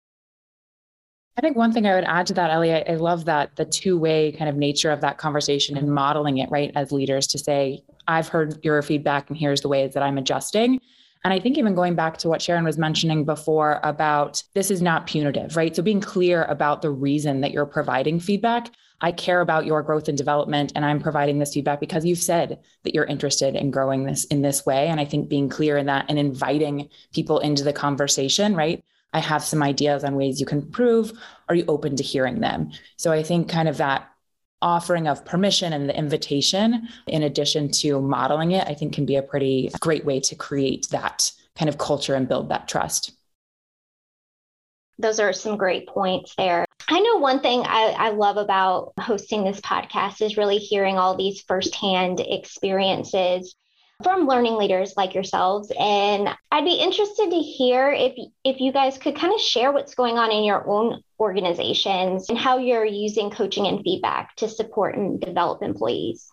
I 1.37 1.43
think 1.43 1.57
one 1.57 1.73
thing 1.73 1.87
I 1.87 1.95
would 1.95 2.05
add 2.05 2.27
to 2.29 2.35
that, 2.35 2.51
Ellie, 2.51 2.73
I, 2.73 2.85
I 2.89 2.95
love 2.95 3.27
that 3.27 3.57
the 3.57 3.67
two 3.67 3.99
way 3.99 4.33
kind 4.33 4.49
of 4.49 4.57
nature 4.57 4.91
of 4.91 5.03
that 5.03 5.19
conversation 5.19 5.77
and 5.77 5.93
modeling 5.93 6.39
it, 6.39 6.51
right, 6.51 6.73
as 6.75 6.93
leaders 6.93 7.27
to 7.29 7.39
say, 7.39 7.83
I've 8.09 8.29
heard 8.29 8.65
your 8.65 8.81
feedback 8.81 9.29
and 9.29 9.39
here's 9.39 9.61
the 9.61 9.69
ways 9.69 9.93
that 9.95 10.03
I'm 10.03 10.17
adjusting. 10.17 10.81
And 11.25 11.35
I 11.35 11.41
think 11.41 11.59
even 11.59 11.75
going 11.75 11.95
back 11.95 12.17
to 12.19 12.29
what 12.29 12.41
Sharon 12.41 12.65
was 12.65 12.79
mentioning 12.79 13.25
before 13.25 13.81
about 13.83 14.43
this 14.55 14.71
is 14.71 14.81
not 14.81 15.07
punitive, 15.07 15.57
right? 15.57 15.75
So 15.75 15.83
being 15.83 16.01
clear 16.01 16.45
about 16.45 16.83
the 16.83 16.91
reason 16.91 17.41
that 17.41 17.51
you're 17.51 17.67
providing 17.67 18.21
feedback. 18.21 18.71
I 19.03 19.13
care 19.13 19.43
about 19.43 19.67
your 19.67 19.83
growth 19.83 20.09
and 20.09 20.17
development, 20.17 20.73
and 20.75 20.83
I'm 20.83 21.01
providing 21.01 21.39
this 21.39 21.53
feedback 21.53 21.81
because 21.81 22.07
you've 22.07 22.19
said 22.19 22.61
that 22.85 22.95
you're 22.95 23.05
interested 23.05 23.55
in 23.55 23.71
growing 23.71 24.05
this 24.05 24.25
in 24.27 24.41
this 24.41 24.65
way. 24.65 24.87
And 24.87 24.99
I 24.99 25.05
think 25.05 25.29
being 25.29 25.51
clear 25.51 25.77
in 25.77 25.85
that 25.87 26.07
and 26.09 26.19
inviting 26.19 26.89
people 27.13 27.41
into 27.41 27.63
the 27.63 27.75
conversation, 27.75 28.55
right? 28.55 28.83
I 29.13 29.21
have 29.21 29.43
some 29.45 29.63
ideas 29.63 30.05
on 30.05 30.17
ways 30.17 30.41
you 30.41 30.47
can 30.47 30.59
improve. 30.59 31.13
Are 31.49 31.55
you 31.55 31.65
open 31.69 31.97
to 31.97 32.03
hearing 32.03 32.41
them? 32.41 32.71
So 32.97 33.13
I 33.13 33.23
think 33.23 33.49
kind 33.49 33.69
of 33.69 33.79
that 33.79 34.09
offering 34.63 35.07
of 35.07 35.25
permission 35.25 35.73
and 35.73 35.89
the 35.89 35.97
invitation, 35.97 36.89
in 37.07 37.23
addition 37.23 37.71
to 37.71 38.01
modeling 38.01 38.53
it, 38.53 38.67
I 38.67 38.75
think 38.75 38.95
can 38.95 39.07
be 39.07 39.17
a 39.17 39.23
pretty 39.23 39.71
great 39.81 40.05
way 40.05 40.21
to 40.21 40.35
create 40.35 40.89
that 40.91 41.31
kind 41.57 41.69
of 41.69 41.79
culture 41.79 42.15
and 42.15 42.29
build 42.29 42.49
that 42.49 42.69
trust. 42.69 43.13
Those 44.99 45.21
are 45.21 45.33
some 45.33 45.57
great 45.57 45.87
points 45.87 46.35
there. 46.37 46.65
I 46.89 47.01
know 47.01 47.19
one 47.19 47.41
thing 47.41 47.65
I, 47.67 47.95
I, 47.99 48.11
love 48.11 48.37
about 48.37 48.93
hosting 49.01 49.45
this 49.45 49.61
podcast 49.61 50.23
is 50.23 50.37
really 50.37 50.59
hearing 50.59 50.99
all 50.99 51.17
these 51.17 51.43
firsthand 51.43 52.21
experiences 52.21 53.57
from 54.03 54.27
learning 54.27 54.57
leaders 54.57 54.95
like 54.97 55.15
yourselves. 55.15 55.73
And 55.79 56.29
I'd 56.53 56.65
be 56.65 56.75
interested 56.75 57.31
to 57.31 57.39
hear 57.39 57.91
if 57.93 58.13
if 58.45 58.61
you 58.61 58.73
guys 58.73 58.99
could 58.99 59.17
kind 59.17 59.33
of 59.33 59.41
share 59.41 59.73
what's 59.73 59.95
going 59.95 60.19
on 60.19 60.31
in 60.31 60.45
your 60.45 60.69
own 60.69 61.03
organizations 61.19 62.29
and 62.29 62.39
how 62.39 62.59
you're 62.59 62.85
using 62.85 63.31
coaching 63.31 63.67
and 63.67 63.81
feedback 63.83 64.37
to 64.37 64.49
support 64.49 64.97
and 64.97 65.21
develop 65.21 65.63
employees. 65.63 66.29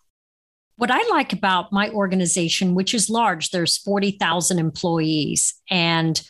What 0.76 0.92
I 0.92 1.08
like 1.10 1.34
about 1.34 1.72
my 1.72 1.90
organization, 1.92 2.74
which 2.74 2.94
is 2.94 3.10
large, 3.10 3.52
there's 3.52 3.78
40,000 3.78 4.58
employees, 4.58 5.54
and 5.70 6.22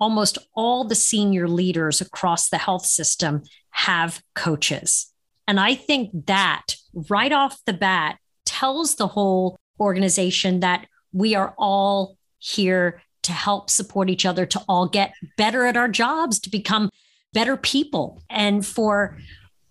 almost 0.00 0.38
all 0.54 0.84
the 0.84 0.94
senior 0.94 1.46
leaders 1.46 2.00
across 2.00 2.48
the 2.48 2.58
health 2.58 2.86
system 2.86 3.42
have 3.70 4.22
coaches. 4.34 5.12
And 5.46 5.60
I 5.60 5.74
think 5.74 6.26
that 6.26 6.76
right 7.10 7.30
off 7.30 7.60
the 7.66 7.74
bat 7.74 8.18
tells 8.46 8.96
the 8.96 9.06
whole 9.06 9.59
organization 9.80 10.60
that 10.60 10.86
we 11.12 11.34
are 11.34 11.54
all 11.58 12.16
here 12.38 13.02
to 13.22 13.32
help 13.32 13.70
support 13.70 14.08
each 14.08 14.24
other 14.24 14.46
to 14.46 14.62
all 14.68 14.88
get 14.88 15.12
better 15.36 15.66
at 15.66 15.76
our 15.76 15.88
jobs, 15.88 16.38
to 16.40 16.50
become 16.50 16.88
better 17.32 17.56
people. 17.56 18.22
And 18.30 18.64
for 18.64 19.18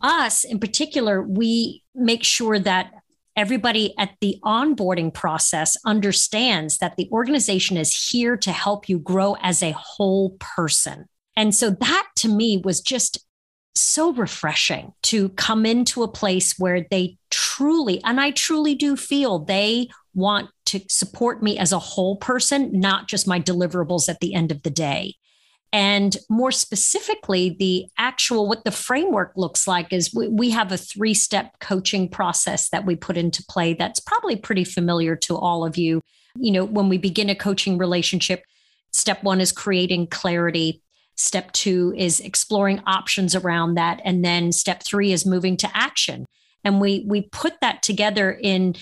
us 0.02 0.44
in 0.44 0.60
particular, 0.60 1.22
we 1.22 1.84
make 1.96 2.24
sure 2.24 2.60
that 2.60 2.92
everybody 3.36 3.94
at 3.98 4.12
the 4.22 4.38
onboarding 4.44 5.14
process 5.14 5.78
understands 5.86 6.78
that 6.78 6.96
the 6.98 7.10
organization 7.12 7.78
is 7.78 8.10
here 8.12 8.36
to 8.38 8.52
help 8.52 8.90
you 8.90 9.00
grow 9.00 9.36
as 9.42 9.64
a 9.64 9.72
whole 9.72 10.32
person. 10.40 11.06
And 11.36 11.56
so 11.56 11.70
that 11.70 12.08
to 12.18 12.28
me 12.28 12.62
was 12.64 12.82
just 12.82 13.26
so 13.76 14.12
refreshing 14.12 14.92
to 15.04 15.30
come 15.30 15.66
into 15.66 16.04
a 16.04 16.08
place 16.08 16.60
where 16.60 16.86
they 16.92 17.18
truly, 17.30 18.04
and 18.04 18.20
I 18.20 18.32
truly 18.32 18.76
do 18.76 18.98
feel 18.98 19.40
they 19.40 19.88
want 20.14 20.50
to 20.66 20.82
support 20.88 21.42
me 21.42 21.58
as 21.58 21.72
a 21.72 21.80
whole 21.80 22.16
person, 22.18 22.80
not 22.80 23.08
just 23.08 23.28
my 23.28 23.40
deliverables 23.40 24.10
at 24.10 24.20
the 24.20 24.34
end 24.34 24.52
of 24.52 24.64
the 24.64 24.70
day. 24.70 25.16
And 25.72 26.18
more 26.30 26.52
specifically, 26.52 27.56
the 27.60 27.86
actual 27.98 28.48
what 28.48 28.64
the 28.64 28.72
framework 28.72 29.34
looks 29.36 29.68
like 29.68 29.94
is 29.94 30.14
we, 30.14 30.28
we 30.28 30.50
have 30.50 30.72
a 30.72 30.78
three 30.78 31.14
step 31.14 31.60
coaching 31.60 32.10
process 32.10 32.70
that 32.70 32.86
we 32.86 32.96
put 32.96 33.18
into 33.18 33.44
play 33.48 33.74
that's 33.74 34.00
probably 34.00 34.36
pretty 34.36 34.64
familiar 34.64 35.16
to 35.18 35.38
all 35.38 35.64
of 35.64 35.78
you. 35.78 36.02
You 36.36 36.52
know, 36.52 36.66
when 36.66 36.90
we 36.90 36.98
begin 36.98 37.30
a 37.30 37.36
coaching 37.36 37.78
relationship, 37.78 38.44
step 38.94 39.24
one 39.24 39.42
is 39.42 39.52
creating 39.52 40.08
clarity. 40.08 40.82
Step 41.16 41.52
two 41.52 41.94
is 41.96 42.20
exploring 42.20 42.82
options 42.88 43.36
around 43.36 43.76
that. 43.76 44.02
And 44.04 44.26
then 44.26 44.52
step 44.52 44.82
three 44.84 45.12
is 45.12 45.26
moving 45.26 45.56
to 45.58 45.78
action. 45.78 46.26
And 46.64 46.82
we 46.82 47.06
we 47.08 47.30
put 47.32 47.62
that 47.62 47.84
together 47.84 48.32
in 48.32 48.76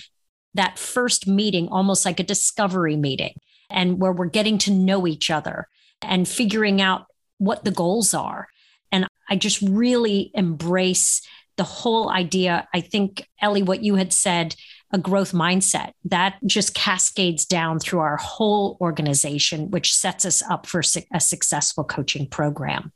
that 0.57 0.77
first 0.77 1.27
meeting, 1.27 1.69
almost 1.69 2.05
like 2.05 2.19
a 2.19 2.23
discovery 2.23 2.95
meeting, 2.95 3.39
and 3.69 3.99
where 3.99 4.11
we're 4.11 4.25
getting 4.25 4.57
to 4.59 4.71
know 4.71 5.07
each 5.07 5.29
other 5.31 5.67
and 6.01 6.27
figuring 6.27 6.81
out 6.81 7.05
what 7.37 7.63
the 7.63 7.71
goals 7.71 8.13
are. 8.13 8.47
And 8.91 9.07
I 9.29 9.35
just 9.35 9.61
really 9.61 10.31
embrace 10.33 11.21
the 11.55 11.63
whole 11.63 12.09
idea. 12.09 12.67
I 12.73 12.81
think, 12.81 13.27
Ellie, 13.41 13.63
what 13.63 13.83
you 13.83 13.95
had 13.95 14.13
said, 14.13 14.55
a 14.93 14.97
growth 14.97 15.33
mindset 15.33 15.91
that 16.05 16.37
just 16.45 16.73
cascades 16.73 17.45
down 17.45 17.79
through 17.79 17.99
our 17.99 18.17
whole 18.17 18.77
organization, 18.79 19.69
which 19.69 19.93
sets 19.93 20.23
us 20.23 20.41
up 20.43 20.65
for 20.65 20.81
a 21.13 21.19
successful 21.19 21.83
coaching 21.83 22.27
program. 22.27 22.93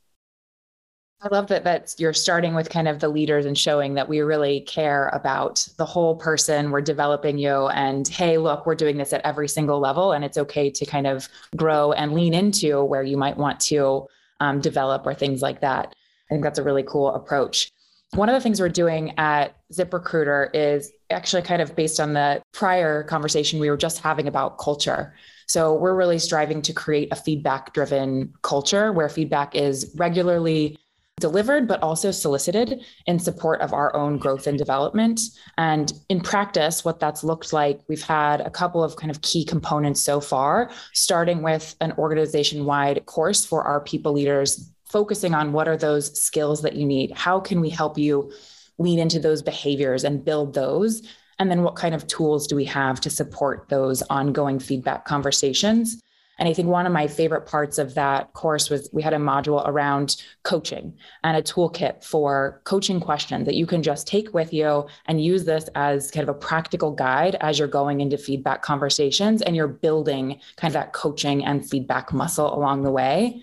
I 1.24 1.28
love 1.30 1.46
that 1.48 1.62
that 1.62 1.94
you're 1.98 2.12
starting 2.12 2.52
with 2.52 2.68
kind 2.68 2.88
of 2.88 2.98
the 2.98 3.08
leaders 3.08 3.46
and 3.46 3.56
showing 3.56 3.94
that 3.94 4.08
we 4.08 4.20
really 4.20 4.62
care 4.62 5.08
about 5.10 5.64
the 5.76 5.86
whole 5.86 6.16
person. 6.16 6.72
We're 6.72 6.80
developing 6.80 7.38
you 7.38 7.68
and 7.68 8.08
hey, 8.08 8.38
look, 8.38 8.66
we're 8.66 8.74
doing 8.74 8.96
this 8.96 9.12
at 9.12 9.24
every 9.24 9.46
single 9.46 9.78
level 9.78 10.12
and 10.12 10.24
it's 10.24 10.36
okay 10.36 10.68
to 10.70 10.84
kind 10.84 11.06
of 11.06 11.28
grow 11.56 11.92
and 11.92 12.12
lean 12.12 12.34
into 12.34 12.82
where 12.82 13.04
you 13.04 13.16
might 13.16 13.36
want 13.36 13.60
to 13.60 14.08
um, 14.40 14.60
develop 14.60 15.06
or 15.06 15.14
things 15.14 15.42
like 15.42 15.60
that. 15.60 15.94
I 16.28 16.34
think 16.34 16.42
that's 16.42 16.58
a 16.58 16.64
really 16.64 16.82
cool 16.82 17.14
approach. 17.14 17.70
One 18.14 18.28
of 18.28 18.34
the 18.34 18.40
things 18.40 18.60
we're 18.60 18.68
doing 18.68 19.16
at 19.16 19.54
ZipRecruiter 19.72 20.50
is 20.54 20.90
actually 21.08 21.42
kind 21.42 21.62
of 21.62 21.76
based 21.76 22.00
on 22.00 22.14
the 22.14 22.42
prior 22.52 23.04
conversation 23.04 23.60
we 23.60 23.70
were 23.70 23.76
just 23.76 24.00
having 24.00 24.26
about 24.26 24.58
culture. 24.58 25.14
So 25.46 25.74
we're 25.74 25.94
really 25.94 26.18
striving 26.18 26.62
to 26.62 26.72
create 26.72 27.08
a 27.12 27.16
feedback 27.16 27.72
driven 27.74 28.32
culture 28.42 28.92
where 28.92 29.08
feedback 29.08 29.54
is 29.54 29.92
regularly 29.96 30.76
delivered, 31.22 31.66
but 31.66 31.82
also 31.82 32.10
solicited 32.10 32.84
in 33.06 33.18
support 33.18 33.60
of 33.62 33.72
our 33.72 33.94
own 33.96 34.18
growth 34.18 34.46
and 34.46 34.58
development. 34.58 35.20
And 35.56 35.90
in 36.10 36.20
practice, 36.20 36.84
what 36.84 37.00
that's 37.00 37.24
looked 37.24 37.52
like, 37.52 37.80
we've 37.88 38.02
had 38.02 38.42
a 38.42 38.50
couple 38.50 38.84
of 38.84 38.96
kind 38.96 39.10
of 39.10 39.22
key 39.22 39.44
components 39.44 40.02
so 40.02 40.20
far, 40.20 40.70
starting 40.92 41.42
with 41.42 41.76
an 41.80 41.92
organization 41.92 42.66
wide 42.66 43.06
course 43.06 43.46
for 43.46 43.62
our 43.62 43.80
people 43.80 44.12
leaders, 44.12 44.70
focusing 44.84 45.32
on 45.32 45.52
what 45.52 45.68
are 45.68 45.76
those 45.76 46.20
skills 46.20 46.60
that 46.62 46.74
you 46.74 46.84
need? 46.84 47.12
How 47.12 47.40
can 47.40 47.60
we 47.60 47.70
help 47.70 47.96
you 47.96 48.32
lean 48.76 48.98
into 48.98 49.20
those 49.20 49.40
behaviors 49.40 50.04
and 50.04 50.24
build 50.24 50.54
those? 50.54 51.02
And 51.38 51.50
then 51.50 51.62
what 51.62 51.76
kind 51.76 51.94
of 51.94 52.06
tools 52.06 52.46
do 52.46 52.56
we 52.56 52.66
have 52.66 53.00
to 53.00 53.10
support 53.10 53.68
those 53.68 54.02
ongoing 54.10 54.58
feedback 54.58 55.06
conversations? 55.06 56.02
And 56.38 56.48
I 56.48 56.54
think 56.54 56.68
one 56.68 56.86
of 56.86 56.92
my 56.92 57.06
favorite 57.06 57.46
parts 57.46 57.78
of 57.78 57.94
that 57.94 58.32
course 58.32 58.70
was 58.70 58.88
we 58.92 59.02
had 59.02 59.12
a 59.12 59.18
module 59.18 59.66
around 59.66 60.16
coaching 60.42 60.94
and 61.22 61.36
a 61.36 61.42
toolkit 61.42 62.02
for 62.02 62.60
coaching 62.64 63.00
questions 63.00 63.46
that 63.46 63.54
you 63.54 63.66
can 63.66 63.82
just 63.82 64.06
take 64.06 64.32
with 64.32 64.52
you 64.52 64.86
and 65.06 65.22
use 65.22 65.44
this 65.44 65.68
as 65.74 66.10
kind 66.10 66.28
of 66.28 66.34
a 66.34 66.38
practical 66.38 66.90
guide 66.90 67.36
as 67.40 67.58
you're 67.58 67.68
going 67.68 68.00
into 68.00 68.16
feedback 68.16 68.62
conversations 68.62 69.42
and 69.42 69.54
you're 69.54 69.68
building 69.68 70.40
kind 70.56 70.70
of 70.70 70.72
that 70.72 70.92
coaching 70.92 71.44
and 71.44 71.68
feedback 71.68 72.12
muscle 72.12 72.54
along 72.54 72.82
the 72.82 72.90
way. 72.90 73.42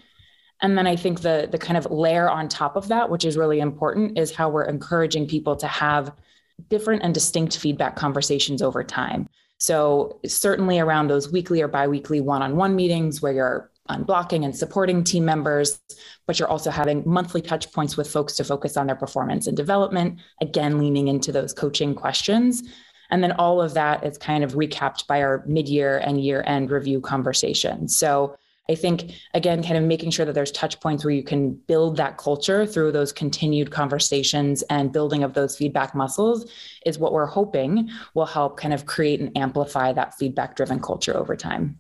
And 0.61 0.77
then 0.77 0.87
I 0.87 0.95
think 0.95 1.21
the 1.21 1.47
the 1.49 1.57
kind 1.57 1.77
of 1.77 1.89
layer 1.89 2.29
on 2.29 2.49
top 2.49 2.75
of 2.75 2.89
that, 2.89 3.09
which 3.09 3.23
is 3.23 3.37
really 3.37 3.59
important, 3.59 4.17
is 4.17 4.35
how 4.35 4.49
we're 4.49 4.65
encouraging 4.65 5.27
people 5.27 5.55
to 5.57 5.67
have 5.67 6.11
different 6.67 7.03
and 7.03 7.13
distinct 7.13 7.57
feedback 7.57 7.95
conversations 7.95 8.61
over 8.61 8.83
time. 8.83 9.29
So, 9.59 10.19
certainly 10.25 10.79
around 10.79 11.09
those 11.09 11.31
weekly 11.31 11.61
or 11.61 11.67
biweekly 11.67 12.21
one 12.21 12.41
on 12.41 12.55
one 12.55 12.75
meetings 12.75 13.21
where 13.21 13.33
you're 13.33 13.71
unblocking 13.89 14.45
and 14.45 14.55
supporting 14.55 15.03
team 15.03 15.25
members, 15.25 15.79
but 16.27 16.39
you're 16.39 16.47
also 16.47 16.69
having 16.69 17.03
monthly 17.05 17.41
touch 17.41 17.71
points 17.73 17.97
with 17.97 18.09
folks 18.09 18.35
to 18.35 18.43
focus 18.43 18.77
on 18.77 18.87
their 18.87 18.95
performance 18.95 19.47
and 19.47 19.57
development, 19.57 20.19
again, 20.41 20.79
leaning 20.79 21.07
into 21.07 21.31
those 21.31 21.53
coaching 21.53 21.95
questions. 21.95 22.63
And 23.09 23.23
then 23.23 23.33
all 23.33 23.61
of 23.61 23.73
that 23.73 24.05
is 24.05 24.17
kind 24.17 24.43
of 24.43 24.53
recapped 24.53 25.07
by 25.07 25.21
our 25.23 25.43
mid 25.47 25.67
year 25.67 25.97
and 25.97 26.23
year 26.23 26.43
end 26.45 26.71
review 26.71 27.01
conversation. 27.01 27.87
So, 27.87 28.37
I 28.69 28.75
think, 28.75 29.13
again, 29.33 29.63
kind 29.63 29.77
of 29.77 29.83
making 29.83 30.11
sure 30.11 30.25
that 30.25 30.33
there's 30.33 30.51
touch 30.51 30.79
points 30.79 31.03
where 31.03 31.13
you 31.13 31.23
can 31.23 31.53
build 31.53 31.97
that 31.97 32.17
culture 32.17 32.67
through 32.67 32.91
those 32.91 33.11
continued 33.11 33.71
conversations 33.71 34.61
and 34.69 34.91
building 34.91 35.23
of 35.23 35.33
those 35.33 35.57
feedback 35.57 35.95
muscles 35.95 36.51
is 36.85 36.99
what 36.99 37.11
we're 37.11 37.25
hoping 37.25 37.89
will 38.13 38.27
help 38.27 38.57
kind 38.57 38.73
of 38.73 38.85
create 38.85 39.19
and 39.19 39.35
amplify 39.35 39.91
that 39.91 40.13
feedback 40.17 40.55
driven 40.55 40.79
culture 40.79 41.17
over 41.17 41.35
time. 41.35 41.79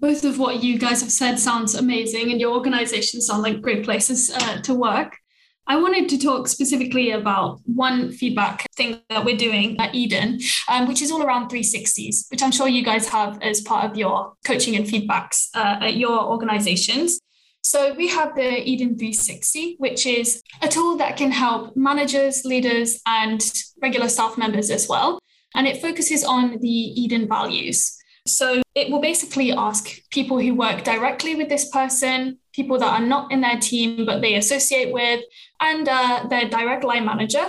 Both 0.00 0.24
of 0.24 0.38
what 0.38 0.62
you 0.62 0.78
guys 0.78 1.02
have 1.02 1.12
said 1.12 1.38
sounds 1.38 1.74
amazing, 1.74 2.30
and 2.30 2.40
your 2.40 2.54
organizations 2.54 3.26
sound 3.26 3.42
like 3.42 3.60
great 3.60 3.84
places 3.84 4.30
uh, 4.34 4.60
to 4.62 4.74
work. 4.74 5.18
I 5.66 5.76
wanted 5.76 6.10
to 6.10 6.18
talk 6.18 6.46
specifically 6.48 7.10
about 7.10 7.60
one 7.64 8.12
feedback 8.12 8.66
thing 8.76 9.00
that 9.08 9.24
we're 9.24 9.36
doing 9.36 9.80
at 9.80 9.94
edyn, 9.94 10.42
um, 10.68 10.86
which 10.86 11.00
is 11.00 11.10
all 11.10 11.22
around 11.22 11.48
360s, 11.48 12.30
which 12.30 12.42
I'm 12.42 12.52
sure 12.52 12.68
you 12.68 12.84
guys 12.84 13.08
have 13.08 13.40
as 13.42 13.62
part 13.62 13.90
of 13.90 13.96
your 13.96 14.34
coaching 14.44 14.76
and 14.76 14.84
feedbacks 14.84 15.48
uh, 15.54 15.78
at 15.80 15.96
your 15.96 16.22
organizations. 16.22 17.18
So 17.62 17.94
we 17.94 18.08
have 18.08 18.34
the 18.34 18.42
edyn 18.42 18.98
360, 18.98 19.76
which 19.78 20.04
is 20.04 20.42
a 20.60 20.68
tool 20.68 20.98
that 20.98 21.16
can 21.16 21.30
help 21.30 21.74
managers, 21.74 22.44
leaders, 22.44 23.00
and 23.06 23.42
regular 23.80 24.10
staff 24.10 24.36
members 24.36 24.70
as 24.70 24.86
well. 24.86 25.18
And 25.54 25.66
it 25.66 25.80
focuses 25.80 26.24
on 26.24 26.58
the 26.60 26.94
edyn 26.98 27.26
values. 27.26 27.96
So 28.26 28.62
it 28.74 28.90
will 28.90 29.00
basically 29.00 29.52
ask 29.52 29.90
people 30.10 30.38
who 30.38 30.54
work 30.54 30.82
directly 30.82 31.34
with 31.34 31.48
this 31.48 31.68
person, 31.68 32.38
people 32.52 32.78
that 32.78 33.00
are 33.00 33.06
not 33.06 33.30
in 33.30 33.42
their 33.42 33.58
team 33.58 34.06
but 34.06 34.22
they 34.22 34.36
associate 34.36 34.92
with, 34.92 35.20
and 35.60 35.88
uh, 35.88 36.26
their 36.30 36.48
direct 36.48 36.84
line 36.84 37.04
manager 37.04 37.44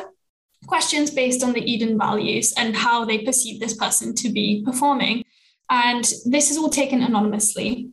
questions 0.67 1.11
based 1.11 1.43
on 1.43 1.53
the 1.53 1.61
edyn 1.61 1.97
values 1.97 2.53
and 2.57 2.75
how 2.75 3.05
they 3.05 3.19
perceive 3.19 3.59
this 3.59 3.75
person 3.75 4.15
to 4.15 4.29
be 4.29 4.63
performing. 4.65 5.23
And 5.69 6.03
this 6.25 6.51
is 6.51 6.57
all 6.57 6.69
taken 6.69 7.01
anonymously. 7.01 7.89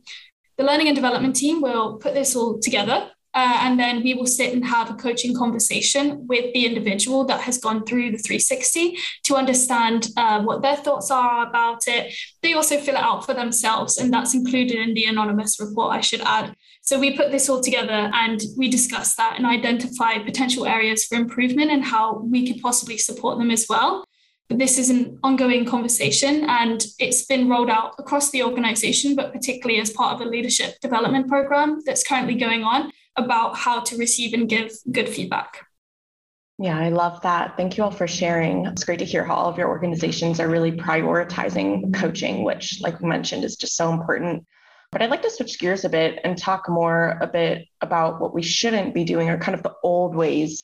The 0.57 0.63
learning 0.63 0.87
and 0.87 0.95
development 0.95 1.35
team 1.35 1.61
will 1.61 1.97
put 1.97 2.13
this 2.13 2.35
all 2.35 2.59
together 2.59 3.09
uh, 3.35 3.59
and 3.61 3.79
then 3.79 4.03
we 4.03 4.13
will 4.13 4.27
sit 4.27 4.53
and 4.53 4.63
have 4.63 4.91
a 4.91 4.93
coaching 4.93 5.35
conversation 5.35 6.27
with 6.27 6.53
the 6.53 6.65
individual 6.65 7.25
that 7.25 7.41
has 7.41 7.57
gone 7.57 7.83
through 7.83 8.11
the 8.11 8.17
360 8.17 8.97
to 9.23 9.35
understand 9.35 10.09
uh, 10.17 10.41
what 10.41 10.61
their 10.61 10.75
thoughts 10.75 11.09
are 11.09 11.47
about 11.47 11.87
it. 11.87 12.13
They 12.43 12.53
also 12.53 12.77
fill 12.77 12.95
it 12.95 13.01
out 13.01 13.25
for 13.25 13.33
themselves, 13.33 13.97
and 13.97 14.13
that's 14.13 14.35
included 14.35 14.77
in 14.77 14.93
the 14.93 15.05
anonymous 15.05 15.59
report, 15.59 15.93
I 15.93 16.01
should 16.01 16.21
add. 16.21 16.55
So 16.81 16.99
we 16.99 17.17
put 17.17 17.31
this 17.31 17.49
all 17.49 17.61
together 17.61 18.11
and 18.13 18.41
we 18.57 18.69
discuss 18.69 19.15
that 19.15 19.35
and 19.37 19.45
identify 19.45 20.19
potential 20.19 20.65
areas 20.65 21.05
for 21.05 21.15
improvement 21.15 21.71
and 21.71 21.83
how 21.83 22.19
we 22.19 22.45
could 22.45 22.61
possibly 22.61 22.97
support 22.97 23.39
them 23.39 23.51
as 23.51 23.67
well. 23.69 24.05
But 24.49 24.59
this 24.59 24.77
is 24.77 24.89
an 24.89 25.17
ongoing 25.23 25.65
conversation 25.65 26.43
and 26.49 26.85
it's 26.99 27.25
been 27.25 27.49
rolled 27.49 27.69
out 27.69 27.95
across 27.97 28.31
the 28.31 28.43
organization, 28.43 29.15
but 29.15 29.31
particularly 29.31 29.79
as 29.79 29.91
part 29.91 30.13
of 30.13 30.27
a 30.27 30.29
leadership 30.29 30.75
development 30.81 31.29
program 31.29 31.79
that's 31.85 32.05
currently 32.05 32.35
going 32.35 32.63
on 32.63 32.91
about 33.15 33.57
how 33.57 33.81
to 33.81 33.97
receive 33.97 34.33
and 34.33 34.49
give 34.49 34.71
good 34.91 35.09
feedback. 35.09 35.65
Yeah, 36.59 36.77
I 36.77 36.89
love 36.89 37.21
that. 37.23 37.57
Thank 37.57 37.77
you 37.77 37.83
all 37.83 37.91
for 37.91 38.07
sharing. 38.07 38.65
It's 38.67 38.83
great 38.83 38.99
to 38.99 39.05
hear 39.05 39.25
how 39.25 39.33
all 39.33 39.49
of 39.49 39.57
your 39.57 39.69
organizations 39.69 40.39
are 40.39 40.47
really 40.47 40.71
prioritizing 40.71 41.93
coaching, 41.93 42.43
which, 42.43 42.79
like 42.81 43.01
we 43.01 43.09
mentioned, 43.09 43.43
is 43.43 43.55
just 43.55 43.75
so 43.75 43.91
important. 43.91 44.45
But 44.91 45.01
I'd 45.01 45.09
like 45.09 45.23
to 45.23 45.31
switch 45.31 45.59
gears 45.59 45.85
a 45.85 45.89
bit 45.89 46.19
and 46.23 46.37
talk 46.37 46.69
more 46.69 47.17
a 47.19 47.27
bit 47.27 47.65
about 47.81 48.21
what 48.21 48.35
we 48.35 48.43
shouldn't 48.43 48.93
be 48.93 49.03
doing 49.03 49.29
or 49.29 49.39
kind 49.39 49.55
of 49.55 49.63
the 49.63 49.73
old 49.83 50.15
ways 50.15 50.61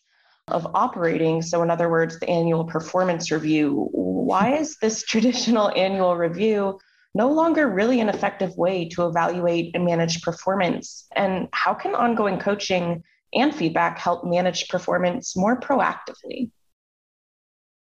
of 0.48 0.68
operating. 0.76 1.42
So, 1.42 1.64
in 1.64 1.72
other 1.72 1.90
words, 1.90 2.20
the 2.20 2.30
annual 2.30 2.66
performance 2.66 3.32
review. 3.32 3.90
Why 3.92 4.58
is 4.58 4.78
this 4.78 5.02
traditional 5.08 5.72
annual 5.76 6.16
review 6.16 6.80
no 7.14 7.32
longer 7.32 7.68
really 7.68 8.00
an 8.00 8.10
effective 8.10 8.56
way 8.58 8.88
to 8.90 9.08
evaluate 9.08 9.76
and 9.76 9.86
manage 9.86 10.22
performance? 10.22 11.08
And 11.16 11.48
how 11.54 11.74
can 11.74 11.96
ongoing 11.96 12.40
coaching 12.40 13.04
and 13.34 13.54
feedback 13.54 14.00
help 14.00 14.24
manage 14.26 14.68
performance 14.70 15.36
more 15.36 15.60
proactively? 15.60 16.52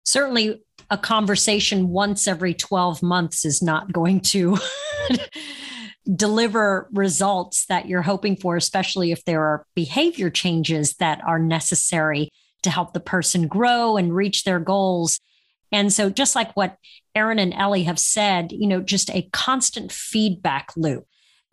Certainly, 0.04 0.62
a 0.90 0.96
conversation 0.96 1.90
once 1.90 2.26
every 2.26 2.54
12 2.54 3.02
months 3.02 3.44
is 3.44 3.60
not 3.60 3.92
going 3.92 4.20
to 4.20 4.56
deliver 6.16 6.88
results 6.92 7.66
that 7.66 7.86
you're 7.88 8.02
hoping 8.02 8.36
for, 8.36 8.56
especially 8.56 9.12
if 9.12 9.24
there 9.24 9.42
are 9.42 9.66
behavior 9.74 10.30
changes 10.30 10.94
that 10.94 11.20
are 11.26 11.38
necessary 11.38 12.30
to 12.62 12.70
help 12.70 12.92
the 12.92 13.00
person 13.00 13.46
grow 13.46 13.96
and 13.96 14.14
reach 14.14 14.44
their 14.44 14.58
goals. 14.58 15.20
And 15.70 15.92
so, 15.92 16.08
just 16.08 16.34
like 16.34 16.56
what 16.56 16.76
Erin 17.18 17.40
and 17.40 17.52
Ellie 17.52 17.82
have 17.82 17.98
said, 17.98 18.52
you 18.52 18.68
know, 18.68 18.80
just 18.80 19.10
a 19.10 19.28
constant 19.32 19.90
feedback 19.90 20.72
loop. 20.76 21.04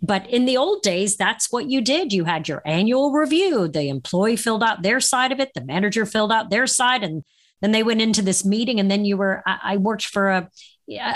But 0.02 0.30
in 0.30 0.46
the 0.46 0.58
old 0.58 0.84
days, 0.84 1.18
that's 1.18 1.52
what 1.52 1.70
you 1.70 1.82
did. 1.82 2.14
You 2.14 2.26
had 2.26 2.48
your 2.48 2.62
annual 2.66 3.12
review. 3.12 3.68
The 3.68 3.90
employee 3.90 4.36
filled 4.36 4.64
out 4.64 4.84
their 4.84 5.00
side 5.00 5.32
of 5.32 5.40
it, 5.40 5.52
the 5.56 5.66
manager 5.66 6.06
filled 6.06 6.32
out 6.32 6.50
their 6.52 6.68
side, 6.68 7.04
and 7.04 7.24
then 7.62 7.72
they 7.72 7.82
went 7.82 8.02
into 8.02 8.22
this 8.22 8.46
meeting. 8.46 8.80
And 8.80 8.92
then 8.92 9.06
you 9.06 9.18
were, 9.18 9.42
I, 9.48 9.78
worked 9.78 10.06
for 10.06 10.30
a, 10.30 10.50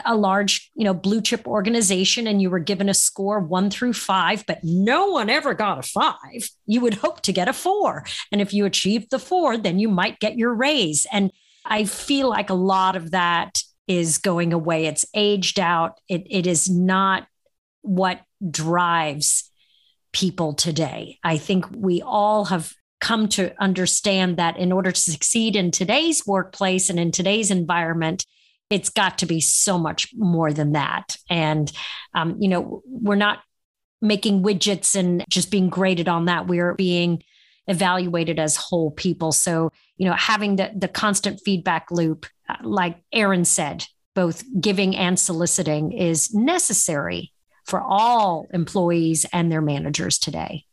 a 0.05 0.15
large, 0.15 0.71
you 0.73 0.85
know, 0.85 0.95
blue 0.95 1.21
chip 1.21 1.45
organization, 1.47 2.25
and 2.25 2.41
you 2.41 2.49
were 2.49 2.59
given 2.71 2.89
a 2.89 2.93
score 2.93 3.39
one 3.39 3.69
through 3.69 3.93
five, 3.93 4.43
but 4.47 4.59
no 4.63 5.07
one 5.07 5.29
ever 5.29 5.53
got 5.53 5.77
a 5.77 5.83
five. 5.83 6.49
You 6.65 6.81
would 6.81 6.95
hope 6.95 7.21
to 7.23 7.33
get 7.33 7.49
a 7.49 7.53
four. 7.53 8.05
And 8.31 8.41
if 8.41 8.53
you 8.53 8.65
achieved 8.65 9.11
the 9.11 9.19
four, 9.19 9.57
then 9.57 9.77
you 9.77 9.89
might 9.89 10.19
get 10.19 10.37
your 10.37 10.55
raise. 10.55 11.05
And 11.11 11.31
I 11.65 11.83
feel 11.85 12.29
like 12.29 12.49
a 12.49 12.55
lot 12.55 12.95
of 12.95 13.11
that 13.11 13.61
is 13.89 14.19
going 14.19 14.53
away. 14.53 14.85
It's 14.85 15.05
aged 15.15 15.59
out. 15.59 15.99
It, 16.07 16.27
it 16.29 16.47
is 16.47 16.69
not 16.69 17.27
what 17.81 18.21
drives 18.49 19.51
people 20.13 20.53
today. 20.53 21.17
I 21.23 21.37
think 21.37 21.65
we 21.75 22.01
all 22.01 22.45
have 22.45 22.71
come 23.01 23.27
to 23.29 23.53
understand 23.59 24.37
that 24.37 24.57
in 24.57 24.71
order 24.71 24.91
to 24.91 25.01
succeed 25.01 25.55
in 25.55 25.71
today's 25.71 26.25
workplace 26.27 26.89
and 26.89 26.99
in 26.99 27.11
today's 27.11 27.49
environment, 27.49 28.25
it's 28.69 28.89
got 28.89 29.17
to 29.17 29.25
be 29.25 29.41
so 29.41 29.79
much 29.79 30.09
more 30.15 30.53
than 30.53 30.73
that. 30.73 31.17
And, 31.29 31.71
um, 32.13 32.37
you 32.39 32.47
know, 32.47 32.83
we're 32.85 33.15
not 33.15 33.39
making 34.01 34.43
widgets 34.43 34.95
and 34.95 35.25
just 35.29 35.49
being 35.49 35.69
graded 35.69 36.07
on 36.07 36.25
that. 36.25 36.47
We're 36.47 36.75
being 36.75 37.23
evaluated 37.69 38.39
as 38.39 38.55
whole 38.55 38.91
people. 38.91 39.31
So, 39.31 39.71
you 39.97 40.05
know, 40.05 40.15
having 40.15 40.57
the, 40.57 40.71
the 40.75 40.87
constant 40.87 41.39
feedback 41.45 41.91
loop, 41.91 42.25
uh, 42.49 42.55
like 42.63 42.97
Erin 43.13 43.45
said, 43.45 43.85
both 44.15 44.43
giving 44.59 44.95
and 44.95 45.17
soliciting 45.17 45.93
is 45.93 46.33
necessary 46.33 47.31
for 47.65 47.79
all 47.79 48.47
employees 48.53 49.25
and 49.31 49.51
their 49.51 49.61
managers 49.61 50.17
today. 50.17 50.65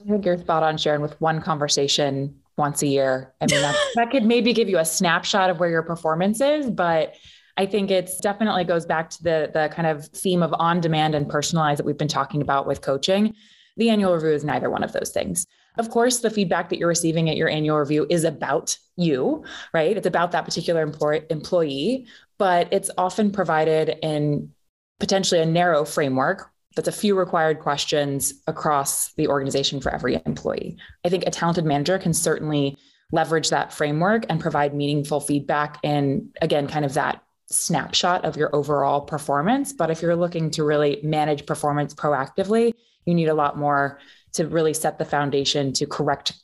I 0.00 0.10
think 0.10 0.24
you're 0.24 0.38
spot 0.38 0.62
on, 0.62 0.76
Sharon, 0.76 1.02
with 1.02 1.20
one 1.20 1.40
conversation 1.40 2.40
once 2.56 2.82
a 2.82 2.86
year. 2.86 3.34
I 3.40 3.46
mean, 3.50 3.60
that, 3.60 3.76
that 3.94 4.10
could 4.10 4.24
maybe 4.24 4.52
give 4.52 4.68
you 4.68 4.78
a 4.78 4.84
snapshot 4.84 5.50
of 5.50 5.60
where 5.60 5.70
your 5.70 5.82
performance 5.82 6.40
is, 6.40 6.70
but 6.70 7.14
I 7.56 7.66
think 7.66 7.90
it's 7.90 8.18
definitely 8.18 8.64
goes 8.64 8.84
back 8.84 9.10
to 9.10 9.22
the 9.22 9.50
the 9.52 9.70
kind 9.72 9.86
of 9.86 10.06
theme 10.08 10.42
of 10.42 10.52
on 10.58 10.80
demand 10.80 11.14
and 11.14 11.28
personalized 11.28 11.78
that 11.78 11.86
we've 11.86 11.98
been 11.98 12.08
talking 12.08 12.42
about 12.42 12.66
with 12.66 12.80
coaching. 12.80 13.34
The 13.76 13.90
annual 13.90 14.14
review 14.14 14.30
is 14.30 14.44
neither 14.44 14.70
one 14.70 14.84
of 14.84 14.92
those 14.92 15.10
things. 15.10 15.46
Of 15.78 15.90
course, 15.90 16.20
the 16.20 16.30
feedback 16.30 16.68
that 16.68 16.78
you're 16.78 16.88
receiving 16.88 17.28
at 17.28 17.36
your 17.36 17.48
annual 17.48 17.78
review 17.78 18.06
is 18.08 18.24
about 18.24 18.78
you, 18.96 19.44
right? 19.72 19.96
It's 19.96 20.06
about 20.06 20.32
that 20.32 20.44
particular 20.44 20.82
employee, 21.30 22.06
but 22.38 22.68
it's 22.72 22.90
often 22.96 23.32
provided 23.32 23.98
in 24.02 24.52
potentially 25.00 25.40
a 25.40 25.46
narrow 25.46 25.84
framework 25.84 26.50
that's 26.76 26.88
a 26.88 26.92
few 26.92 27.16
required 27.16 27.60
questions 27.60 28.34
across 28.46 29.12
the 29.14 29.28
organization 29.28 29.80
for 29.80 29.92
every 29.92 30.20
employee. 30.26 30.76
I 31.04 31.08
think 31.08 31.24
a 31.26 31.30
talented 31.30 31.64
manager 31.64 31.98
can 31.98 32.12
certainly 32.14 32.76
leverage 33.12 33.50
that 33.50 33.72
framework 33.72 34.26
and 34.28 34.40
provide 34.40 34.74
meaningful 34.74 35.20
feedback 35.20 35.78
in, 35.82 36.30
again, 36.40 36.66
kind 36.66 36.84
of 36.84 36.94
that 36.94 37.22
snapshot 37.46 38.24
of 38.24 38.36
your 38.36 38.54
overall 38.54 39.02
performance. 39.02 39.72
But 39.72 39.90
if 39.90 40.02
you're 40.02 40.16
looking 40.16 40.50
to 40.52 40.64
really 40.64 41.00
manage 41.02 41.46
performance 41.46 41.94
proactively, 41.94 42.74
you 43.06 43.14
need 43.14 43.28
a 43.28 43.34
lot 43.34 43.58
more 43.58 43.98
to 44.34 44.46
really 44.46 44.74
set 44.74 44.98
the 44.98 45.04
foundation 45.04 45.72
to 45.74 45.86
correct 45.86 46.34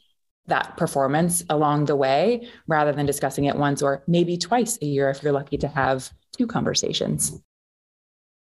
that 0.46 0.76
performance 0.76 1.44
along 1.48 1.84
the 1.84 1.96
way 1.96 2.48
rather 2.66 2.92
than 2.92 3.06
discussing 3.06 3.44
it 3.44 3.56
once 3.56 3.82
or 3.82 4.02
maybe 4.06 4.36
twice 4.36 4.78
a 4.82 4.86
year 4.86 5.10
if 5.10 5.22
you're 5.22 5.32
lucky 5.32 5.58
to 5.58 5.68
have 5.68 6.10
two 6.36 6.46
conversations. 6.46 7.40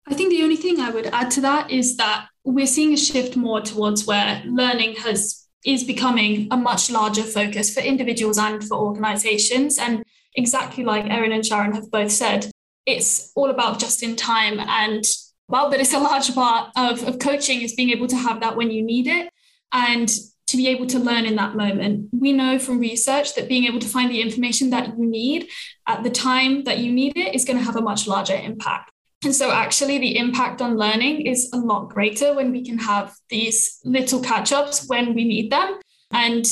I 0.07 0.15
think 0.15 0.31
the 0.31 0.43
only 0.43 0.55
thing 0.55 0.79
I 0.79 0.89
would 0.89 1.07
add 1.07 1.29
to 1.31 1.41
that 1.41 1.69
is 1.69 1.97
that 1.97 2.27
we're 2.43 2.65
seeing 2.65 2.93
a 2.93 2.97
shift 2.97 3.35
more 3.35 3.61
towards 3.61 4.05
where 4.05 4.41
learning 4.45 4.95
has 4.95 5.47
is 5.63 5.83
becoming 5.83 6.47
a 6.49 6.57
much 6.57 6.89
larger 6.89 7.23
focus 7.23 7.73
for 7.73 7.81
individuals 7.81 8.37
and 8.37 8.63
for 8.63 8.77
organizations. 8.77 9.77
And 9.77 10.03
exactly 10.35 10.83
like 10.83 11.05
Erin 11.05 11.31
and 11.31 11.45
Sharon 11.45 11.73
have 11.73 11.91
both 11.91 12.11
said, 12.11 12.49
it's 12.87 13.31
all 13.35 13.51
about 13.51 13.79
just 13.79 14.01
in 14.01 14.15
time. 14.15 14.59
And 14.59 15.03
well, 15.51 15.69
but 15.69 15.81
it's 15.81 15.93
a 15.93 15.99
large 15.99 16.33
part 16.33 16.71
of, 16.77 17.03
of 17.07 17.19
coaching 17.19 17.61
is 17.61 17.75
being 17.75 17.89
able 17.89 18.07
to 18.07 18.15
have 18.15 18.39
that 18.39 18.55
when 18.55 18.71
you 18.71 18.81
need 18.81 19.05
it 19.07 19.29
and 19.73 20.09
to 20.47 20.57
be 20.57 20.67
able 20.69 20.87
to 20.87 20.97
learn 20.97 21.25
in 21.25 21.35
that 21.35 21.55
moment. 21.55 22.09
We 22.11 22.31
know 22.31 22.57
from 22.57 22.79
research 22.79 23.35
that 23.35 23.49
being 23.49 23.65
able 23.65 23.79
to 23.79 23.87
find 23.87 24.09
the 24.09 24.21
information 24.21 24.69
that 24.69 24.97
you 24.97 25.05
need 25.05 25.49
at 25.87 26.03
the 26.03 26.09
time 26.09 26.63
that 26.63 26.79
you 26.79 26.91
need 26.91 27.17
it 27.17 27.35
is 27.35 27.45
going 27.45 27.57
to 27.57 27.63
have 27.63 27.75
a 27.75 27.81
much 27.81 28.07
larger 28.07 28.35
impact. 28.35 28.91
And 29.23 29.35
so, 29.35 29.51
actually, 29.51 29.99
the 29.99 30.17
impact 30.17 30.61
on 30.61 30.77
learning 30.77 31.27
is 31.27 31.51
a 31.53 31.57
lot 31.57 31.89
greater 31.89 32.33
when 32.33 32.51
we 32.51 32.65
can 32.65 32.79
have 32.79 33.13
these 33.29 33.79
little 33.85 34.19
catch 34.19 34.51
ups 34.51 34.87
when 34.87 35.13
we 35.13 35.25
need 35.25 35.51
them. 35.51 35.79
And 36.11 36.45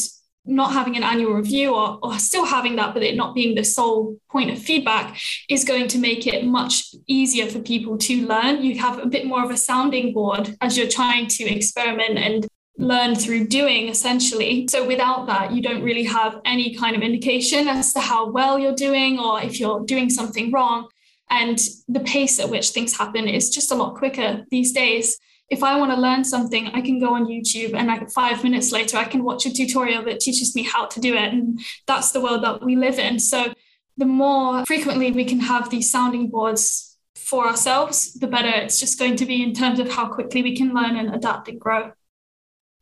not 0.49 0.73
having 0.73 0.97
an 0.97 1.03
annual 1.03 1.33
review 1.33 1.75
or, 1.75 1.99
or 2.01 2.17
still 2.17 2.45
having 2.45 2.75
that, 2.77 2.93
but 2.93 3.03
it 3.03 3.15
not 3.15 3.35
being 3.35 3.55
the 3.55 3.63
sole 3.63 4.17
point 4.31 4.49
of 4.49 4.59
feedback 4.59 5.17
is 5.47 5.63
going 5.63 5.87
to 5.89 5.99
make 5.99 6.25
it 6.25 6.45
much 6.45 6.95
easier 7.07 7.47
for 7.47 7.59
people 7.59 7.97
to 7.99 8.27
learn. 8.27 8.63
You 8.63 8.77
have 8.79 8.99
a 8.99 9.05
bit 9.05 9.25
more 9.25 9.43
of 9.43 9.51
a 9.51 9.57
sounding 9.57 10.13
board 10.13 10.57
as 10.61 10.77
you're 10.77 10.87
trying 10.87 11.27
to 11.27 11.43
experiment 11.43 12.17
and 12.17 12.47
learn 12.77 13.13
through 13.13 13.47
doing 13.47 13.89
essentially. 13.89 14.67
So 14.69 14.87
without 14.87 15.27
that, 15.27 15.51
you 15.51 15.61
don't 15.61 15.83
really 15.83 16.05
have 16.05 16.41
any 16.45 16.73
kind 16.73 16.95
of 16.95 17.01
indication 17.01 17.67
as 17.67 17.93
to 17.93 17.99
how 17.99 18.31
well 18.31 18.57
you're 18.57 18.75
doing 18.75 19.19
or 19.19 19.41
if 19.41 19.59
you're 19.59 19.81
doing 19.81 20.09
something 20.09 20.51
wrong. 20.51 20.87
And 21.29 21.59
the 21.87 21.99
pace 21.99 22.39
at 22.39 22.49
which 22.49 22.69
things 22.69 22.97
happen 22.97 23.27
is 23.27 23.49
just 23.51 23.71
a 23.71 23.75
lot 23.75 23.95
quicker 23.95 24.45
these 24.49 24.71
days. 24.71 25.19
If 25.49 25.63
I 25.63 25.77
want 25.77 25.91
to 25.91 25.99
learn 25.99 26.23
something, 26.23 26.67
I 26.67 26.81
can 26.81 26.99
go 26.99 27.15
on 27.15 27.25
YouTube 27.25 27.73
and 27.73 27.87
like 27.87 28.09
five 28.11 28.43
minutes 28.43 28.71
later, 28.71 28.97
I 28.97 29.05
can 29.05 29.23
watch 29.23 29.45
a 29.45 29.53
tutorial 29.53 30.03
that 30.03 30.19
teaches 30.19 30.55
me 30.55 30.63
how 30.63 30.85
to 30.85 30.99
do 30.99 31.15
it. 31.15 31.33
And 31.33 31.59
that's 31.87 32.11
the 32.11 32.21
world 32.21 32.43
that 32.43 32.63
we 32.63 32.75
live 32.75 32.99
in. 32.99 33.19
So 33.19 33.53
the 33.97 34.05
more 34.05 34.65
frequently 34.65 35.11
we 35.11 35.25
can 35.25 35.39
have 35.39 35.69
these 35.69 35.91
sounding 35.91 36.29
boards 36.29 36.97
for 37.15 37.47
ourselves, 37.47 38.13
the 38.13 38.27
better 38.27 38.49
it's 38.49 38.79
just 38.79 38.97
going 38.97 39.15
to 39.17 39.25
be 39.25 39.43
in 39.43 39.53
terms 39.53 39.79
of 39.79 39.91
how 39.91 40.07
quickly 40.07 40.41
we 40.41 40.55
can 40.55 40.73
learn 40.73 40.95
and 40.95 41.13
adapt 41.13 41.47
and 41.47 41.59
grow. 41.59 41.91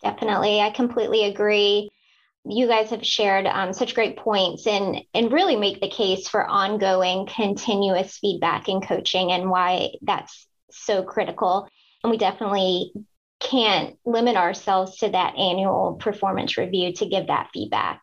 Definitely. 0.01 0.61
I 0.61 0.69
completely 0.71 1.25
agree 1.25 1.89
you 2.49 2.67
guys 2.67 2.89
have 2.89 3.05
shared 3.05 3.45
um, 3.45 3.73
such 3.73 3.95
great 3.95 4.17
points 4.17 4.67
and 4.67 5.01
and 5.13 5.31
really 5.31 5.55
make 5.55 5.81
the 5.81 5.89
case 5.89 6.27
for 6.27 6.45
ongoing 6.45 7.27
continuous 7.27 8.17
feedback 8.17 8.67
and 8.67 8.85
coaching 8.85 9.31
and 9.31 9.49
why 9.49 9.89
that's 10.01 10.47
so 10.71 11.03
critical 11.03 11.67
and 12.03 12.11
we 12.11 12.17
definitely 12.17 12.91
can't 13.39 13.97
limit 14.05 14.35
ourselves 14.35 14.97
to 14.97 15.09
that 15.09 15.35
annual 15.37 15.97
performance 15.99 16.57
review 16.57 16.93
to 16.93 17.05
give 17.05 17.27
that 17.27 17.49
feedback. 17.53 18.01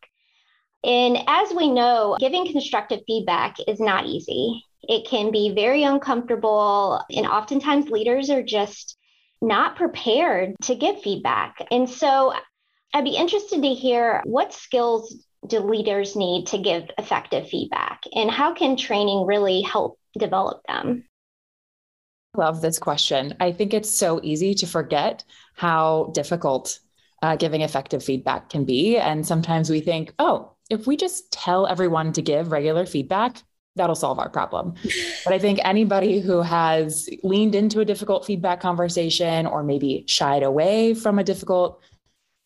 And 0.84 1.18
as 1.26 1.52
we 1.52 1.70
know 1.70 2.16
giving 2.20 2.46
constructive 2.46 3.00
feedback 3.06 3.56
is 3.66 3.80
not 3.80 4.06
easy. 4.06 4.62
It 4.82 5.08
can 5.08 5.30
be 5.30 5.54
very 5.54 5.82
uncomfortable 5.82 7.02
and 7.10 7.26
oftentimes 7.26 7.88
leaders 7.88 8.30
are 8.30 8.42
just 8.42 8.96
not 9.40 9.76
prepared 9.76 10.54
to 10.64 10.74
give 10.74 11.02
feedback. 11.02 11.56
And 11.70 11.88
so 11.88 12.34
I'd 12.92 13.04
be 13.04 13.16
interested 13.16 13.62
to 13.62 13.74
hear 13.74 14.22
what 14.24 14.52
skills 14.52 15.24
do 15.46 15.60
leaders 15.60 16.16
need 16.16 16.46
to 16.48 16.58
give 16.58 16.90
effective 16.96 17.48
feedback 17.48 18.02
and 18.14 18.30
how 18.30 18.54
can 18.54 18.76
training 18.76 19.26
really 19.26 19.62
help 19.62 19.98
develop 20.18 20.62
them? 20.66 21.04
Love 22.34 22.60
this 22.60 22.78
question. 22.78 23.34
I 23.40 23.52
think 23.52 23.72
it's 23.72 23.90
so 23.90 24.20
easy 24.22 24.54
to 24.54 24.66
forget 24.66 25.24
how 25.54 26.10
difficult 26.14 26.80
uh, 27.22 27.36
giving 27.36 27.62
effective 27.62 28.02
feedback 28.02 28.50
can 28.50 28.64
be. 28.64 28.98
And 28.98 29.26
sometimes 29.26 29.70
we 29.70 29.80
think, 29.80 30.12
oh, 30.18 30.52
if 30.68 30.86
we 30.86 30.96
just 30.96 31.30
tell 31.32 31.66
everyone 31.66 32.12
to 32.14 32.22
give 32.22 32.50
regular 32.50 32.86
feedback, 32.86 33.42
that'll 33.76 33.94
solve 33.94 34.18
our 34.18 34.28
problem. 34.28 34.74
but 35.24 35.32
I 35.32 35.38
think 35.38 35.60
anybody 35.64 36.20
who 36.20 36.42
has 36.42 37.08
leaned 37.22 37.54
into 37.54 37.80
a 37.80 37.84
difficult 37.84 38.24
feedback 38.24 38.60
conversation 38.60 39.46
or 39.46 39.62
maybe 39.62 40.04
shied 40.06 40.42
away 40.42 40.94
from 40.94 41.18
a 41.18 41.24
difficult 41.24 41.80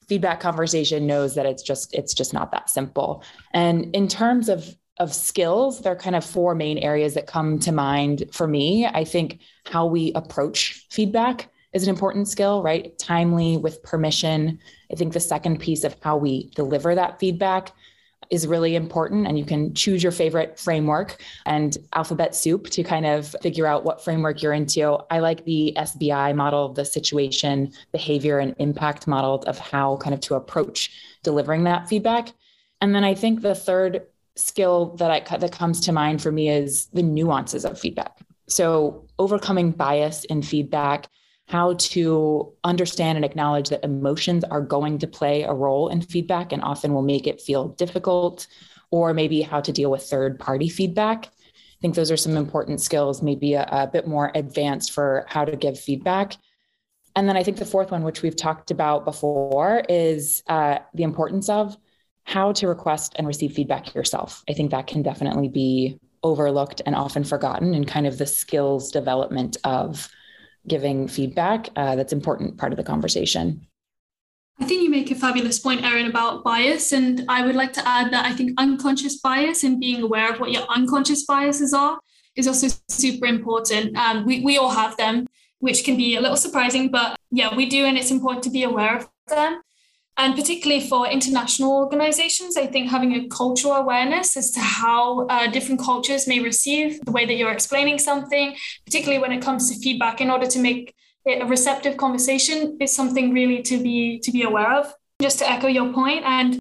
feedback 0.09 0.41
conversation 0.41 1.07
knows 1.07 1.35
that 1.35 1.45
it's 1.45 1.63
just 1.63 1.95
it's 1.95 2.15
just 2.15 2.33
not 2.33 2.51
that 2.51 2.71
simple 2.71 3.23
and 3.53 3.95
in 3.95 4.09
terms 4.09 4.49
of 4.49 4.75
of 4.99 5.15
skills 5.15 5.81
there 5.81 5.93
are 5.93 5.97
kind 5.97 6.17
of 6.17 6.25
four 6.25 6.55
main 6.55 6.79
areas 6.79 7.15
that 7.15 7.27
come 7.27 7.59
to 7.59 7.73
mind 7.73 8.25
for 8.33 8.47
me 8.47 8.87
i 8.87 9.05
think 9.05 9.41
how 9.67 9.87
we 9.87 10.13
approach 10.15 10.87
feedback 10.91 11.49
is 11.73 11.83
an 11.83 11.89
important 11.89 12.29
skill 12.29 12.63
right 12.63 12.99
timely 12.99 13.57
with 13.57 13.83
permission 13.83 14.59
i 14.93 14.95
think 14.95 15.13
the 15.13 15.21
second 15.21 15.59
piece 15.61 15.85
of 15.85 15.97
how 16.03 16.17
we 16.17 16.51
deliver 16.55 16.95
that 16.95 17.19
feedback 17.19 17.73
is 18.31 18.47
really 18.47 18.77
important 18.77 19.27
and 19.27 19.39
you 19.39 19.45
can 19.45 19.73
choose 19.75 20.03
your 20.03 20.13
favorite 20.13 20.59
framework 20.59 21.23
and 21.47 21.79
alphabet 21.95 22.35
soup 22.35 22.69
to 22.69 22.83
kind 22.83 23.07
of 23.07 23.35
figure 23.43 23.67
out 23.67 23.85
what 23.85 24.03
framework 24.05 24.43
you're 24.43 24.53
into. 24.53 24.99
I 25.11 25.21
like 25.21 25.45
the 25.45 25.73
SBI 25.77 26.35
model, 26.35 26.73
the 26.73 26.85
situation, 26.85 27.73
behavior 27.93 28.39
and 28.39 28.55
impact 28.59 29.07
model 29.07 29.43
of 29.47 29.59
how 29.59 29.97
kind 29.97 30.15
of 30.15 30.21
to 30.21 30.35
approach 30.35 30.91
delivering 31.23 31.65
that 31.65 31.89
feedback. 31.89 32.33
And 32.81 32.95
then 32.95 33.05
I 33.05 33.15
think 33.15 33.41
the 33.41 33.55
third 33.55 34.03
skill 34.39 34.95
that 34.97 35.11
I 35.11 35.37
that 35.37 35.53
comes 35.53 35.81
to 35.83 35.93
mind 35.93 36.23
for 36.23 36.33
me 36.33 36.49
is 36.49 36.87
the 36.87 37.03
nuances 37.03 37.65
of 37.65 37.79
feedback. 37.79 38.19
So 38.49 39.07
overcoming 39.19 39.73
bias 39.73 40.25
in 40.25 40.43
feedback 40.43 41.09
how 41.49 41.75
to 41.79 42.53
understand 42.63 43.17
and 43.17 43.25
acknowledge 43.25 43.71
that 43.71 43.83
emotions 43.83 44.45
are 44.45 44.61
going 44.61 44.99
to 44.99 45.07
play 45.07 45.45
a 45.45 45.53
role 45.53 45.89
in 45.89 46.03
feedback 46.03 46.53
and 46.53 46.63
often 46.63 46.93
will 46.93 47.03
make 47.03 47.27
it 47.27 47.41
feel 47.41 47.69
difficult, 47.69 48.47
or 48.91 49.15
maybe 49.15 49.41
how 49.41 49.61
to 49.61 49.73
deal 49.73 49.91
with 49.91 50.03
third 50.03 50.39
party 50.39 50.69
feedback. 50.69 51.27
I 51.27 51.81
think 51.81 51.95
those 51.95 52.11
are 52.11 52.19
some 52.19 52.37
important 52.37 52.83
skills, 52.83 53.23
maybe 53.23 53.55
a, 53.55 53.67
a 53.71 53.87
bit 53.87 54.07
more 54.07 54.31
advanced 54.35 54.93
for 54.93 55.25
how 55.27 55.45
to 55.47 55.57
give 55.57 55.81
feedback. 55.81 56.37
And 57.17 57.29
then 57.29 57.37
I 57.37 57.43
think 57.43 57.57
the 57.57 57.65
fourth 57.65 57.91
one, 57.91 58.03
which 58.03 58.23
we've 58.23 58.37
talked 58.37 58.71
about 58.71 59.07
before, 59.07 59.83
is 59.89 60.43
uh, 60.49 60.81
the 60.95 61.03
importance 61.03 61.49
of 61.49 61.77
how 62.29 62.53
to 62.53 62.69
request 62.69 63.15
and 63.17 63.27
receive 63.27 63.53
feedback 63.53 63.95
yourself. 63.95 64.45
I 64.51 64.53
think 64.53 64.71
that 64.71 64.87
can 64.87 65.03
definitely 65.03 65.49
be 65.49 65.99
overlooked 66.23 66.83
and 66.85 66.95
often 66.95 67.25
forgotten 67.25 67.73
in 67.73 67.87
kind 67.87 68.07
of 68.07 68.19
the 68.19 68.27
skills 68.27 68.91
development 68.91 69.57
of 69.65 70.11
giving 70.67 71.09
feedback. 71.09 71.71
Uh, 71.75 71.97
that's 71.97 72.13
important 72.13 72.59
part 72.59 72.71
of 72.71 72.77
the 72.77 72.85
conversation. 72.85 73.67
I 74.61 74.67
think 74.67 74.83
you 74.83 74.91
make 74.91 75.11
a 75.11 75.15
fabulous 75.15 75.59
point, 75.59 75.83
Erin, 75.83 76.05
about 76.05 76.45
bias. 76.45 76.93
And 76.93 77.25
I 77.31 77.47
would 77.47 77.55
like 77.55 77.73
to 77.75 77.89
add 77.89 78.13
that 78.13 78.27
I 78.27 78.35
think 78.35 78.53
unconscious 78.59 79.21
bias 79.23 79.65
and 79.65 79.81
being 79.81 80.03
aware 80.03 80.31
of 80.31 80.39
what 80.39 80.53
your 80.53 80.65
unconscious 80.69 81.25
biases 81.25 81.73
are 81.73 81.99
is 82.37 82.47
also 82.47 82.67
super 82.89 83.25
important. 83.25 83.97
Um, 83.97 84.27
we, 84.27 84.45
we 84.45 84.59
all 84.59 84.73
have 84.73 84.99
them, 84.99 85.27
which 85.61 85.83
can 85.83 85.97
be 85.97 86.17
a 86.17 86.21
little 86.21 86.37
surprising, 86.37 86.91
but 86.91 87.17
yeah, 87.31 87.57
we 87.57 87.65
do. 87.65 87.87
And 87.87 87.97
it's 87.97 88.11
important 88.11 88.45
to 88.45 88.51
be 88.51 88.65
aware 88.65 88.99
of 88.99 89.09
them. 89.29 89.63
And 90.19 90.35
particularly 90.35 90.85
for 90.87 91.07
international 91.07 91.73
organizations, 91.73 92.57
I 92.57 92.67
think 92.67 92.91
having 92.91 93.15
a 93.15 93.29
cultural 93.29 93.75
awareness 93.75 94.37
as 94.37 94.51
to 94.51 94.61
how 94.61 95.27
uh, 95.29 95.47
different 95.47 95.81
cultures 95.81 96.27
may 96.27 96.41
receive 96.41 97.01
the 97.05 97.13
way 97.13 97.25
that 97.25 97.35
you're 97.35 97.53
explaining 97.53 98.01
something, 98.01 98.57
particularly 98.85 99.21
when 99.23 99.31
it 99.31 99.41
comes 99.41 99.71
to 99.71 99.79
feedback, 99.81 100.21
in 100.21 100.29
order 100.29 100.49
to 100.49 100.59
make 100.59 100.93
it 101.25 101.41
a 101.41 101.47
receptive 101.47 101.97
conversation, 101.97 102.77
is 102.81 102.93
something 102.93 103.33
really 103.33 103.63
to 103.63 103.81
be 103.81 104.19
to 104.19 104.33
be 104.33 104.43
aware 104.43 104.73
of. 104.77 104.93
Just 105.23 105.39
to 105.39 105.49
echo 105.49 105.69
your 105.69 105.93
point, 105.93 106.25
and 106.25 106.59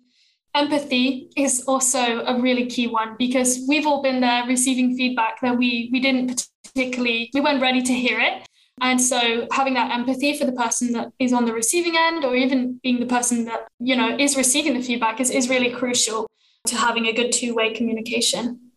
empathy 0.54 1.30
is 1.36 1.64
also 1.68 2.24
a 2.26 2.40
really 2.40 2.68
key 2.68 2.88
one 2.88 3.16
because 3.18 3.66
we've 3.68 3.86
all 3.88 4.02
been 4.02 4.22
there 4.22 4.46
receiving 4.46 4.96
feedback 4.96 5.40
that 5.42 5.58
we 5.58 5.90
we 5.92 6.00
didn't 6.00 6.48
particularly 6.64 7.30
we 7.34 7.42
weren't 7.42 7.62
ready 7.62 7.82
to 7.82 7.94
hear 7.94 8.20
it 8.20 8.47
and 8.82 9.02
so 9.02 9.48
having 9.52 9.74
that 9.74 9.92
empathy 9.92 10.38
for 10.38 10.46
the 10.46 10.52
person 10.52 10.94
that 10.94 11.12
is 11.20 11.34
on 11.34 11.46
the 11.46 11.54
receiving 11.54 11.96
end, 11.98 12.24
or 12.24 12.36
even 12.36 12.80
being 12.84 13.00
the 13.00 13.06
person 13.06 13.46
that, 13.46 13.68
you 13.80 13.96
know, 13.96 14.16
is 14.18 14.38
receiving 14.38 14.74
the 14.76 14.82
feedback 14.82 15.20
is, 15.20 15.32
is 15.32 15.50
really 15.50 15.72
crucial 15.72 16.28
to 16.68 16.76
having 16.76 17.08
a 17.08 17.14
good 17.14 17.32
two-way 17.32 17.74
communication. 17.74 18.72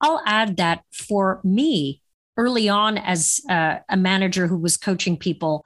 I'll 0.00 0.22
add 0.24 0.56
that 0.56 0.84
for 0.92 1.40
me, 1.44 2.02
early 2.36 2.68
on 2.68 2.96
as 2.96 3.40
a, 3.50 3.80
a 3.88 3.96
manager 3.96 4.46
who 4.46 4.56
was 4.56 4.76
coaching 4.76 5.16
people, 5.16 5.64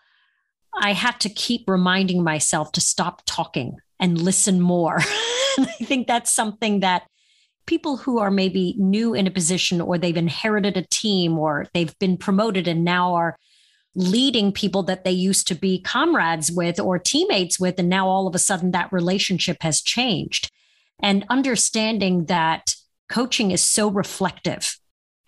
I 0.75 0.95
had 0.95 1.21
to 1.21 1.29
keep 1.29 1.69
reminding 1.69 2.25
myself 2.25 2.73
to 2.73 2.81
stop 2.81 3.23
talking 3.27 3.77
and 4.01 4.21
listen 4.21 4.61
more. 4.61 4.99
I 5.59 5.77
think 5.85 6.07
that's 6.07 6.33
something 6.33 6.81
that 6.81 7.03
people 7.67 7.97
who 7.97 8.19
are 8.19 8.31
maybe 8.31 8.75
new 8.79 9.15
in 9.15 9.27
a 9.27 9.31
position 9.31 9.81
or 9.81 9.99
they've 9.99 10.17
inherited 10.17 10.77
a 10.77 10.87
team 10.91 11.39
or 11.39 11.67
they've 11.75 11.97
been 11.99 12.17
promoted 12.17 12.67
and 12.67 12.85
now 12.85 13.15
are 13.15 13.37
leading 13.95 14.53
people 14.53 14.83
that 14.83 15.05
they 15.05 15.13
used 15.13 15.47
to 15.49 15.55
be 15.55 15.81
comrades 15.81 16.51
with 16.51 16.81
or 16.81 16.99
teammates 16.99 17.61
with 17.61 17.79
and 17.79 17.89
now 17.89 18.09
all 18.09 18.27
of 18.27 18.35
a 18.35 18.39
sudden 18.39 18.71
that 18.71 18.93
relationship 18.93 19.59
has 19.61 19.83
changed. 19.83 20.51
And 21.01 21.25
understanding 21.29 22.27
that 22.27 22.75
coaching 23.09 23.51
is 23.51 23.63
so 23.63 23.89
reflective 23.89 24.79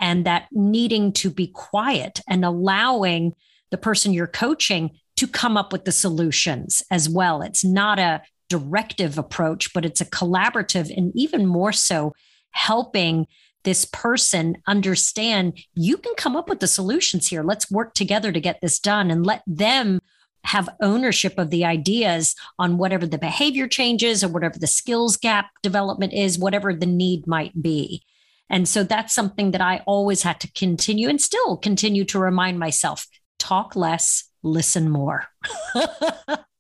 and 0.01 0.25
that 0.25 0.49
needing 0.51 1.13
to 1.13 1.31
be 1.31 1.49
quiet 1.49 2.21
and 2.29 2.45
allowing 2.45 3.35
the 3.71 3.79
person 3.79 4.13
you're 4.13 4.27
coaching 4.27 4.91
to 5.17 5.27
come 5.27 5.57
up 5.57 5.73
with 5.73 5.85
the 5.85 5.93
solutions 5.93 6.83
as 6.91 7.09
well. 7.09 7.43
It's 7.43 7.65
not 7.65 7.99
a 7.99 8.23
directive 8.49 9.19
approach, 9.19 9.73
but 9.73 9.85
it's 9.85 10.01
a 10.01 10.07
collaborative 10.07 10.95
and 10.95 11.13
even 11.15 11.47
more 11.47 11.73
so 11.73 12.13
helping 12.51 13.27
this 13.65 13.85
person 13.87 14.57
understand 14.67 15.59
you 15.75 15.97
can 15.97 16.15
come 16.17 16.37
up 16.37 16.49
with 16.49 16.61
the 16.61 16.67
solutions 16.67 17.29
here. 17.29 17.43
Let's 17.43 17.71
work 17.71 17.95
together 17.95 18.31
to 18.31 18.41
get 18.41 18.61
this 18.61 18.79
done 18.79 19.11
and 19.11 19.27
let 19.27 19.43
them 19.47 20.01
have 20.45 20.69
ownership 20.83 21.39
of 21.39 21.51
the 21.51 21.65
ideas 21.65 22.35
on 22.59 22.77
whatever 22.77 23.07
the 23.07 23.19
behavior 23.19 23.67
changes 23.67 24.23
or 24.23 24.29
whatever 24.29 24.59
the 24.59 24.67
skills 24.67 25.17
gap 25.17 25.49
development 25.63 26.13
is, 26.13 26.39
whatever 26.39 26.75
the 26.75 26.87
need 26.87 27.27
might 27.27 27.61
be. 27.61 28.03
And 28.51 28.69
so 28.69 28.85
that's 28.85 29.15
something 29.15 29.53
that 29.53 29.63
I 29.63 29.83
always 29.87 30.23
had 30.23 30.41
to 30.41 30.53
continue 30.53 31.09
and 31.09 31.21
still 31.21 31.57
continue 31.57 32.05
to 32.05 32.19
remind 32.19 32.59
myself 32.59 33.07
talk 33.39 33.75
less, 33.75 34.25
listen 34.43 34.91
more. 34.91 35.27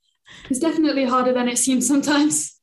It's 0.51 0.59
definitely 0.59 1.05
harder 1.05 1.33
than 1.33 1.49
it 1.49 1.59
seems 1.59 1.87
sometimes. 1.87 2.55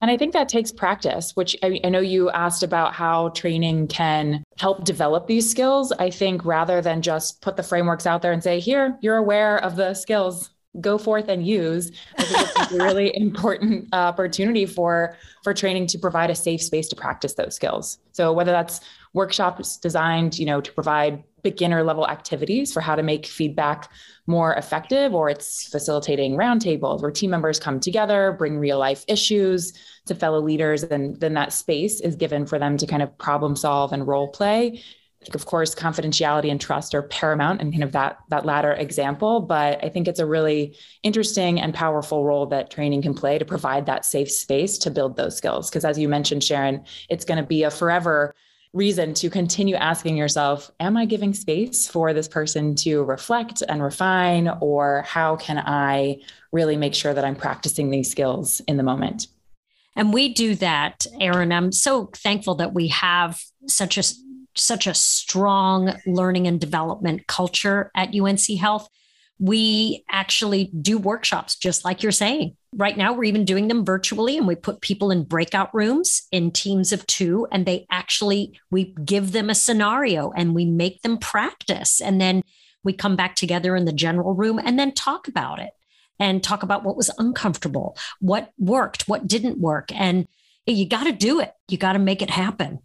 And 0.00 0.10
I 0.10 0.16
think 0.16 0.32
that 0.32 0.48
takes 0.48 0.70
practice, 0.70 1.32
which 1.34 1.56
I, 1.62 1.80
I, 1.82 1.88
know 1.88 1.98
you 1.98 2.30
asked 2.30 2.62
about 2.62 2.94
how 2.94 3.30
training 3.30 3.88
can 3.88 4.44
help 4.56 4.84
develop 4.84 5.26
these 5.26 5.50
skills. 5.50 5.90
I 5.92 6.10
think 6.10 6.44
rather 6.44 6.80
than 6.80 7.02
just 7.02 7.42
put 7.42 7.56
the 7.56 7.64
frameworks 7.64 8.06
out 8.06 8.22
there 8.22 8.30
and 8.30 8.42
say, 8.42 8.60
here, 8.60 8.96
you're 9.00 9.16
aware 9.16 9.58
of 9.58 9.74
the 9.74 9.94
skills, 9.94 10.50
go 10.80 10.98
forth 10.98 11.28
and 11.28 11.44
use. 11.44 11.90
I 12.16 12.22
think 12.22 12.48
it's 12.48 12.72
a 12.72 12.76
really 12.76 13.16
important 13.16 13.88
opportunity 13.92 14.66
for, 14.66 15.16
for 15.42 15.52
training 15.52 15.88
to 15.88 15.98
provide 15.98 16.30
a 16.30 16.34
safe 16.36 16.62
space 16.62 16.86
to 16.88 16.96
practice 16.96 17.34
those 17.34 17.56
skills. 17.56 17.98
So 18.12 18.32
whether 18.32 18.52
that's 18.52 18.80
workshops 19.14 19.78
designed, 19.78 20.38
you 20.38 20.46
know, 20.46 20.60
to 20.60 20.72
provide 20.72 21.24
beginner 21.42 21.82
level 21.82 22.06
activities 22.06 22.72
for 22.72 22.80
how 22.80 22.94
to 22.94 23.02
make 23.02 23.26
feedback 23.26 23.90
more 24.26 24.54
effective, 24.54 25.14
or 25.14 25.28
it's 25.28 25.68
facilitating 25.68 26.36
roundtables 26.36 27.02
where 27.02 27.10
team 27.10 27.30
members 27.30 27.58
come 27.58 27.80
together, 27.80 28.34
bring 28.38 28.58
real 28.58 28.78
life 28.78 29.04
issues 29.08 29.72
to 30.06 30.14
fellow 30.14 30.40
leaders, 30.40 30.82
and 30.82 31.18
then 31.20 31.34
that 31.34 31.52
space 31.52 32.00
is 32.00 32.16
given 32.16 32.46
for 32.46 32.58
them 32.58 32.76
to 32.76 32.86
kind 32.86 33.02
of 33.02 33.16
problem 33.18 33.56
solve 33.56 33.92
and 33.92 34.06
role 34.06 34.28
play. 34.28 34.82
Of 35.34 35.46
course, 35.46 35.74
confidentiality 35.74 36.50
and 36.50 36.60
trust 36.60 36.94
are 36.94 37.02
paramount 37.02 37.60
in 37.60 37.72
kind 37.72 37.82
of 37.82 37.92
that, 37.92 38.18
that 38.28 38.46
latter 38.46 38.72
example, 38.72 39.40
but 39.40 39.84
I 39.84 39.88
think 39.88 40.06
it's 40.06 40.20
a 40.20 40.26
really 40.26 40.76
interesting 41.02 41.60
and 41.60 41.74
powerful 41.74 42.24
role 42.24 42.46
that 42.46 42.70
training 42.70 43.02
can 43.02 43.14
play 43.14 43.36
to 43.36 43.44
provide 43.44 43.86
that 43.86 44.04
safe 44.04 44.30
space 44.30 44.78
to 44.78 44.92
build 44.92 45.16
those 45.16 45.36
skills. 45.36 45.68
Because 45.68 45.84
as 45.84 45.98
you 45.98 46.08
mentioned, 46.08 46.44
Sharon, 46.44 46.84
it's 47.10 47.24
going 47.24 47.40
to 47.42 47.46
be 47.46 47.64
a 47.64 47.70
forever 47.70 48.34
reason 48.72 49.14
to 49.14 49.30
continue 49.30 49.74
asking 49.74 50.16
yourself, 50.16 50.70
Am 50.80 50.96
I 50.96 51.04
giving 51.04 51.34
space 51.34 51.86
for 51.86 52.12
this 52.12 52.28
person 52.28 52.74
to 52.76 53.02
reflect 53.04 53.62
and 53.68 53.82
refine? 53.82 54.48
Or 54.60 55.02
how 55.02 55.36
can 55.36 55.58
I 55.58 56.20
really 56.52 56.76
make 56.76 56.94
sure 56.94 57.14
that 57.14 57.24
I'm 57.24 57.36
practicing 57.36 57.90
these 57.90 58.10
skills 58.10 58.60
in 58.68 58.76
the 58.76 58.82
moment? 58.82 59.28
And 59.96 60.12
we 60.12 60.32
do 60.32 60.54
that, 60.56 61.06
Erin. 61.20 61.52
I'm 61.52 61.72
so 61.72 62.10
thankful 62.14 62.54
that 62.56 62.72
we 62.72 62.88
have 62.88 63.42
such 63.66 63.98
a 63.98 64.02
such 64.54 64.86
a 64.86 64.94
strong 64.94 65.94
learning 66.06 66.46
and 66.46 66.60
development 66.60 67.26
culture 67.26 67.90
at 67.94 68.14
UNC 68.14 68.58
Health 68.58 68.88
we 69.38 70.04
actually 70.10 70.70
do 70.80 70.98
workshops, 70.98 71.56
just 71.56 71.84
like 71.84 72.02
you're 72.02 72.12
saying. 72.12 72.56
Right 72.74 72.96
now, 72.96 73.12
we're 73.12 73.24
even 73.24 73.44
doing 73.44 73.68
them 73.68 73.84
virtually, 73.84 74.36
and 74.36 74.46
we 74.46 74.54
put 74.54 74.80
people 74.80 75.10
in 75.10 75.24
breakout 75.24 75.72
rooms 75.74 76.26
in 76.32 76.50
teams 76.50 76.92
of 76.92 77.06
two, 77.06 77.46
and 77.50 77.64
they 77.64 77.86
actually, 77.90 78.58
we 78.70 78.94
give 79.04 79.32
them 79.32 79.48
a 79.48 79.54
scenario 79.54 80.30
and 80.32 80.54
we 80.54 80.64
make 80.64 81.02
them 81.02 81.18
practice. 81.18 82.00
And 82.00 82.20
then 82.20 82.42
we 82.84 82.92
come 82.92 83.16
back 83.16 83.36
together 83.36 83.74
in 83.76 83.84
the 83.84 83.92
general 83.92 84.34
room 84.34 84.58
and 84.58 84.78
then 84.78 84.92
talk 84.92 85.28
about 85.28 85.60
it 85.60 85.70
and 86.18 86.42
talk 86.42 86.62
about 86.62 86.84
what 86.84 86.96
was 86.96 87.10
uncomfortable, 87.18 87.96
what 88.20 88.52
worked, 88.58 89.08
what 89.08 89.26
didn't 89.26 89.58
work. 89.58 89.90
And 89.94 90.26
you 90.66 90.86
got 90.86 91.04
to 91.04 91.12
do 91.12 91.40
it, 91.40 91.52
you 91.68 91.78
got 91.78 91.94
to 91.94 91.98
make 91.98 92.22
it 92.22 92.30
happen. 92.30 92.80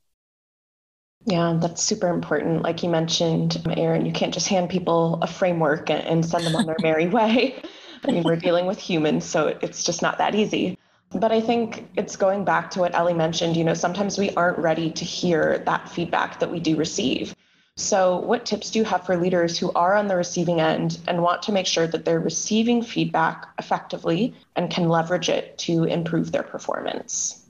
Yeah, 1.25 1.57
that's 1.61 1.81
super 1.81 2.09
important. 2.09 2.63
Like 2.63 2.83
you 2.83 2.89
mentioned, 2.89 3.61
Erin, 3.77 4.05
you 4.05 4.11
can't 4.11 4.33
just 4.33 4.47
hand 4.47 4.69
people 4.69 5.19
a 5.21 5.27
framework 5.27 5.89
and, 5.89 6.25
send 6.25 6.45
them 6.45 6.55
on 6.55 6.65
their 6.65 6.79
merry 6.79 7.07
way. 7.17 7.61
I 8.05 8.11
mean, 8.11 8.23
we're 8.23 8.35
dealing 8.35 8.65
with 8.65 8.79
humans, 8.79 9.23
so 9.23 9.47
it's 9.61 9.83
just 9.83 10.01
not 10.01 10.17
that 10.17 10.35
easy. 10.35 10.77
But 11.11 11.31
I 11.31 11.39
think 11.39 11.87
it's 11.95 12.15
going 12.15 12.43
back 12.43 12.71
to 12.71 12.79
what 12.79 12.95
Ellie 12.95 13.13
mentioned. 13.13 13.55
You 13.55 13.63
know, 13.63 13.73
sometimes 13.73 14.17
we 14.17 14.31
aren't 14.31 14.57
ready 14.57 14.91
to 14.91 15.05
hear 15.05 15.59
that 15.59 15.87
feedback 15.89 16.39
that 16.39 16.51
we 16.51 16.59
do 16.59 16.75
receive. 16.75 17.33
So, 17.75 18.17
what 18.17 18.45
tips 18.45 18.69
do 18.69 18.79
you 18.79 18.85
have 18.85 19.05
for 19.05 19.15
leaders 19.15 19.57
who 19.57 19.71
are 19.73 19.95
on 19.95 20.07
the 20.07 20.15
receiving 20.15 20.59
end 20.59 20.99
and 21.07 21.23
want 21.23 21.41
to 21.43 21.51
make 21.51 21.65
sure 21.65 21.87
that 21.87 22.05
they're 22.05 22.19
receiving 22.19 22.83
feedback 22.83 23.47
effectively 23.57 24.35
and 24.55 24.69
can 24.69 24.89
leverage 24.89 25.29
it 25.29 25.57
to 25.59 25.85
improve 25.85 26.31
their 26.31 26.43
performance? 26.43 27.42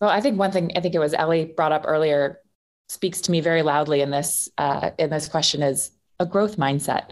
Well, 0.00 0.10
I 0.10 0.20
think 0.20 0.38
one 0.38 0.52
thing 0.52 0.70
I 0.76 0.80
think 0.80 0.94
it 0.94 1.00
was 1.00 1.14
Ellie 1.14 1.46
brought 1.46 1.72
up 1.72 1.84
earlier 1.86 2.40
speaks 2.88 3.20
to 3.22 3.30
me 3.30 3.40
very 3.40 3.62
loudly 3.62 4.00
in 4.00 4.10
this 4.10 4.48
uh, 4.58 4.90
in 4.98 5.10
this 5.10 5.28
question 5.28 5.62
is 5.62 5.90
a 6.18 6.26
growth 6.26 6.56
mindset. 6.56 7.10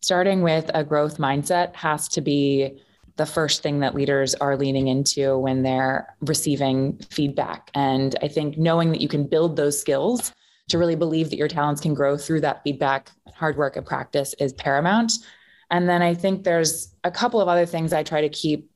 Starting 0.00 0.42
with 0.42 0.70
a 0.74 0.84
growth 0.84 1.18
mindset 1.18 1.74
has 1.74 2.08
to 2.08 2.20
be 2.20 2.80
the 3.16 3.26
first 3.26 3.62
thing 3.62 3.80
that 3.80 3.94
leaders 3.94 4.34
are 4.34 4.56
leaning 4.56 4.88
into 4.88 5.38
when 5.38 5.62
they're 5.62 6.14
receiving 6.20 6.98
feedback. 7.10 7.70
And 7.74 8.14
I 8.22 8.28
think 8.28 8.58
knowing 8.58 8.92
that 8.92 9.00
you 9.00 9.08
can 9.08 9.26
build 9.26 9.56
those 9.56 9.80
skills 9.80 10.32
to 10.68 10.78
really 10.78 10.96
believe 10.96 11.30
that 11.30 11.38
your 11.38 11.48
talents 11.48 11.80
can 11.80 11.94
grow 11.94 12.18
through 12.18 12.42
that 12.42 12.62
feedback, 12.62 13.10
hard 13.34 13.56
work, 13.56 13.76
and 13.76 13.86
practice 13.86 14.34
is 14.38 14.52
paramount. 14.52 15.12
And 15.70 15.88
then 15.88 16.02
I 16.02 16.14
think 16.14 16.44
there's 16.44 16.94
a 17.04 17.10
couple 17.10 17.40
of 17.40 17.48
other 17.48 17.66
things 17.66 17.92
I 17.92 18.02
try 18.02 18.20
to 18.20 18.28
keep 18.28 18.70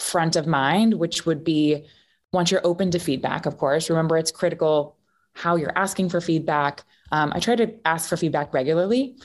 front 0.00 0.34
of 0.36 0.46
mind, 0.46 0.94
which 0.94 1.24
would 1.24 1.44
be 1.44 1.86
once 2.34 2.50
you're 2.50 2.66
open 2.66 2.90
to 2.90 2.98
feedback, 2.98 3.46
of 3.46 3.56
course, 3.56 3.88
remember 3.88 4.18
it's 4.18 4.30
critical 4.30 4.96
how 5.32 5.56
you're 5.56 5.76
asking 5.76 6.08
for 6.10 6.20
feedback. 6.20 6.82
Um, 7.10 7.32
I 7.34 7.40
try 7.40 7.56
to 7.56 7.74
ask 7.84 8.08
for 8.08 8.16
feedback 8.16 8.52
regularly, 8.52 9.16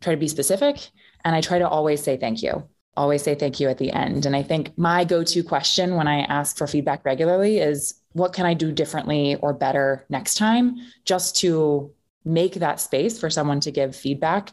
try 0.00 0.14
to 0.14 0.20
be 0.20 0.28
specific, 0.28 0.90
and 1.24 1.34
I 1.34 1.40
try 1.40 1.58
to 1.58 1.68
always 1.68 2.02
say 2.02 2.16
thank 2.16 2.42
you. 2.42 2.68
always 2.96 3.22
say 3.22 3.34
thank 3.34 3.60
you 3.60 3.68
at 3.68 3.78
the 3.78 3.92
end. 3.92 4.24
And 4.24 4.34
I 4.34 4.42
think 4.42 4.76
my 4.78 5.04
go 5.04 5.22
to 5.22 5.42
question 5.42 5.96
when 5.96 6.08
I 6.08 6.20
ask 6.20 6.56
for 6.56 6.66
feedback 6.66 7.04
regularly 7.04 7.58
is 7.58 7.94
what 8.12 8.32
can 8.32 8.46
I 8.46 8.54
do 8.54 8.72
differently 8.72 9.36
or 9.36 9.52
better 9.52 10.06
next 10.08 10.36
time 10.36 10.76
just 11.04 11.36
to 11.40 11.92
make 12.24 12.54
that 12.54 12.80
space 12.80 13.20
for 13.20 13.28
someone 13.28 13.60
to 13.60 13.70
give 13.70 13.94
feedback 13.94 14.50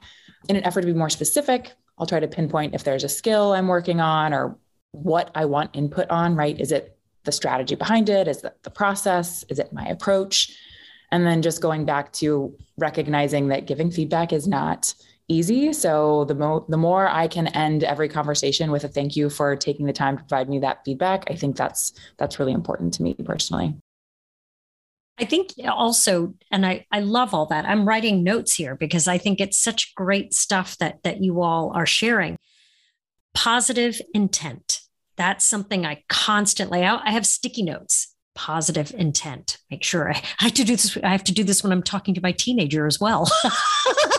in 0.49 0.57
an 0.57 0.65
effort 0.65 0.81
to 0.81 0.87
be 0.87 0.93
more 0.93 1.09
specific. 1.09 1.71
I'll 1.97 2.05
try 2.05 2.19
to 2.19 2.27
pinpoint 2.27 2.75
if 2.75 2.83
there's 2.83 3.05
a 3.05 3.09
skill 3.09 3.53
I'm 3.53 3.67
working 3.67 4.01
on 4.01 4.33
or 4.33 4.57
what 4.91 5.31
I 5.35 5.45
want 5.45 5.75
input 5.75 6.09
on, 6.09 6.35
right? 6.35 6.59
Is 6.59 6.71
it 6.73 6.97
the 7.23 7.31
strategy 7.31 7.75
behind 7.75 8.09
it? 8.09 8.27
Is 8.27 8.43
it 8.43 8.57
the 8.63 8.69
process? 8.69 9.43
Is 9.49 9.59
it 9.59 9.73
my 9.73 9.85
approach? 9.85 10.55
And 11.11 11.25
then 11.25 11.41
just 11.41 11.61
going 11.61 11.85
back 11.85 12.11
to 12.13 12.55
recognizing 12.77 13.49
that 13.49 13.67
giving 13.67 13.91
feedback 13.91 14.33
is 14.33 14.47
not 14.47 14.93
easy. 15.27 15.71
So 15.73 16.25
the 16.25 16.35
mo- 16.35 16.65
the 16.67 16.77
more 16.77 17.07
I 17.07 17.27
can 17.27 17.47
end 17.47 17.83
every 17.83 18.09
conversation 18.09 18.71
with 18.71 18.83
a 18.83 18.87
thank 18.87 19.15
you 19.15 19.29
for 19.29 19.55
taking 19.55 19.85
the 19.85 19.93
time 19.93 20.17
to 20.17 20.23
provide 20.23 20.49
me 20.49 20.59
that 20.59 20.83
feedback, 20.85 21.29
I 21.29 21.35
think 21.35 21.55
that's 21.55 21.93
that's 22.17 22.39
really 22.39 22.51
important 22.51 22.93
to 22.95 23.03
me 23.03 23.13
personally. 23.13 23.75
I 25.19 25.25
think 25.25 25.51
also, 25.67 26.33
and 26.49 26.65
I, 26.65 26.87
I 26.91 27.01
love 27.01 27.35
all 27.35 27.45
that. 27.47 27.65
I'm 27.65 27.87
writing 27.87 28.23
notes 28.23 28.55
here 28.55 28.75
because 28.75 29.07
I 29.07 29.19
think 29.19 29.39
it's 29.39 29.61
such 29.61 29.93
great 29.95 30.33
stuff 30.33 30.77
that 30.79 31.03
that 31.03 31.21
you 31.21 31.41
all 31.41 31.71
are 31.75 31.85
sharing. 31.85 32.35
Positive 33.35 34.01
intent. 34.13 34.79
That's 35.15 35.45
something 35.45 35.85
I 35.85 36.03
constantly 36.09 36.83
I 36.83 37.11
have 37.11 37.25
sticky 37.25 37.63
notes. 37.63 38.15
Positive 38.35 38.93
intent. 38.97 39.59
Make 39.69 39.83
sure 39.83 40.11
I, 40.11 40.15
I 40.39 40.45
have 40.45 40.53
to 40.53 40.63
do 40.63 40.75
this. 40.75 40.97
I 41.03 41.09
have 41.09 41.23
to 41.25 41.33
do 41.33 41.43
this 41.43 41.63
when 41.63 41.71
I'm 41.71 41.83
talking 41.83 42.15
to 42.15 42.21
my 42.21 42.31
teenager 42.31 42.87
as 42.87 42.99
well. 42.99 43.29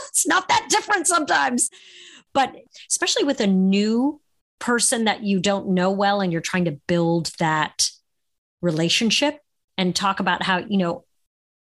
it's 0.09 0.27
not 0.27 0.49
that 0.49 0.67
different 0.69 1.07
sometimes. 1.07 1.69
But 2.33 2.55
especially 2.91 3.25
with 3.25 3.41
a 3.41 3.47
new 3.47 4.21
person 4.59 5.05
that 5.05 5.23
you 5.25 5.41
don't 5.41 5.71
know 5.71 5.91
well 5.91 6.21
and 6.21 6.33
you're 6.33 6.41
trying 6.41 6.67
to 6.67 6.79
build 6.87 7.33
that 7.39 7.91
relationship 8.63 9.41
and 9.77 9.95
talk 9.95 10.21
about 10.21 10.43
how, 10.43 10.59
you 10.59 10.79
know, 10.79 11.05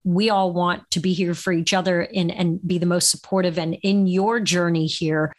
we 0.03 0.29
all 0.29 0.53
want 0.53 0.89
to 0.91 1.01
be 1.01 1.11
here 1.13 1.33
for 1.33 1.51
each 1.51 1.73
other 1.73 2.07
and, 2.15 2.31
and 2.31 2.65
be 2.65 2.77
the 2.77 2.85
most 2.85 3.11
supportive. 3.11 3.59
And 3.59 3.75
in 3.83 4.07
your 4.07 4.39
journey 4.39 4.87
here, 4.87 5.33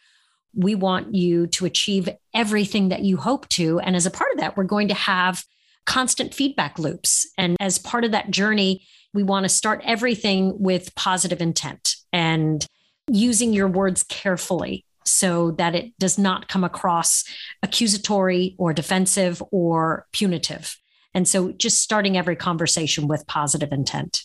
we 0.59 0.75
want 0.75 1.15
you 1.15 1.47
to 1.47 1.65
achieve 1.65 2.09
everything 2.33 2.89
that 2.89 3.01
you 3.01 3.15
hope 3.15 3.47
to. 3.47 3.79
And 3.79 3.95
as 3.95 4.05
a 4.05 4.11
part 4.11 4.33
of 4.33 4.39
that, 4.39 4.57
we're 4.57 4.65
going 4.65 4.89
to 4.89 4.93
have 4.93 5.43
constant 5.85 6.33
feedback 6.33 6.77
loops. 6.77 7.25
And 7.37 7.55
as 7.61 7.77
part 7.77 8.03
of 8.03 8.11
that 8.11 8.29
journey, 8.29 8.85
we 9.13 9.23
want 9.23 9.45
to 9.45 9.49
start 9.49 9.81
everything 9.85 10.61
with 10.61 10.93
positive 10.95 11.41
intent 11.41 11.95
and 12.11 12.65
using 13.09 13.53
your 13.53 13.69
words 13.69 14.03
carefully 14.03 14.85
so 15.05 15.51
that 15.51 15.75
it 15.75 15.97
does 15.97 16.17
not 16.17 16.49
come 16.49 16.65
across 16.65 17.23
accusatory 17.63 18.55
or 18.59 18.73
defensive 18.73 19.41
or 19.51 20.07
punitive. 20.11 20.77
And 21.13 21.25
so 21.25 21.53
just 21.53 21.81
starting 21.81 22.17
every 22.17 22.35
conversation 22.35 23.07
with 23.07 23.25
positive 23.27 23.71
intent. 23.71 24.23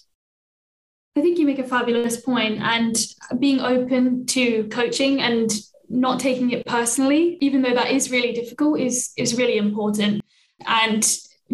I 1.17 1.21
think 1.21 1.39
you 1.39 1.47
make 1.47 1.61
a 1.61 1.65
fabulous 1.65 2.21
point 2.21 2.61
and 2.61 2.97
being 3.39 3.61
open 3.61 4.27
to 4.27 4.65
coaching 4.65 5.23
and 5.23 5.49
not 5.89 6.21
taking 6.21 6.51
it 6.51 6.67
personally, 6.67 7.39
even 7.41 7.63
though 7.63 7.75
that 7.75 7.91
is 7.91 8.11
really 8.11 8.33
difficult, 8.33 8.81
is 8.81 9.13
is 9.17 9.37
really 9.37 9.57
important. 9.57 10.23
And 10.67 11.07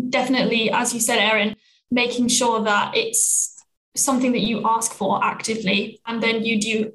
definitely, 0.09 0.71
as 0.71 0.95
you 0.95 1.01
said, 1.01 1.19
Erin, 1.19 1.57
making 1.91 2.29
sure 2.29 2.63
that 2.63 2.97
it's 2.97 3.63
something 3.97 4.33
that 4.33 4.41
you 4.41 4.63
ask 4.65 4.93
for 4.93 5.23
actively 5.23 6.01
and 6.07 6.23
then 6.23 6.45
you 6.45 6.61
do 6.61 6.93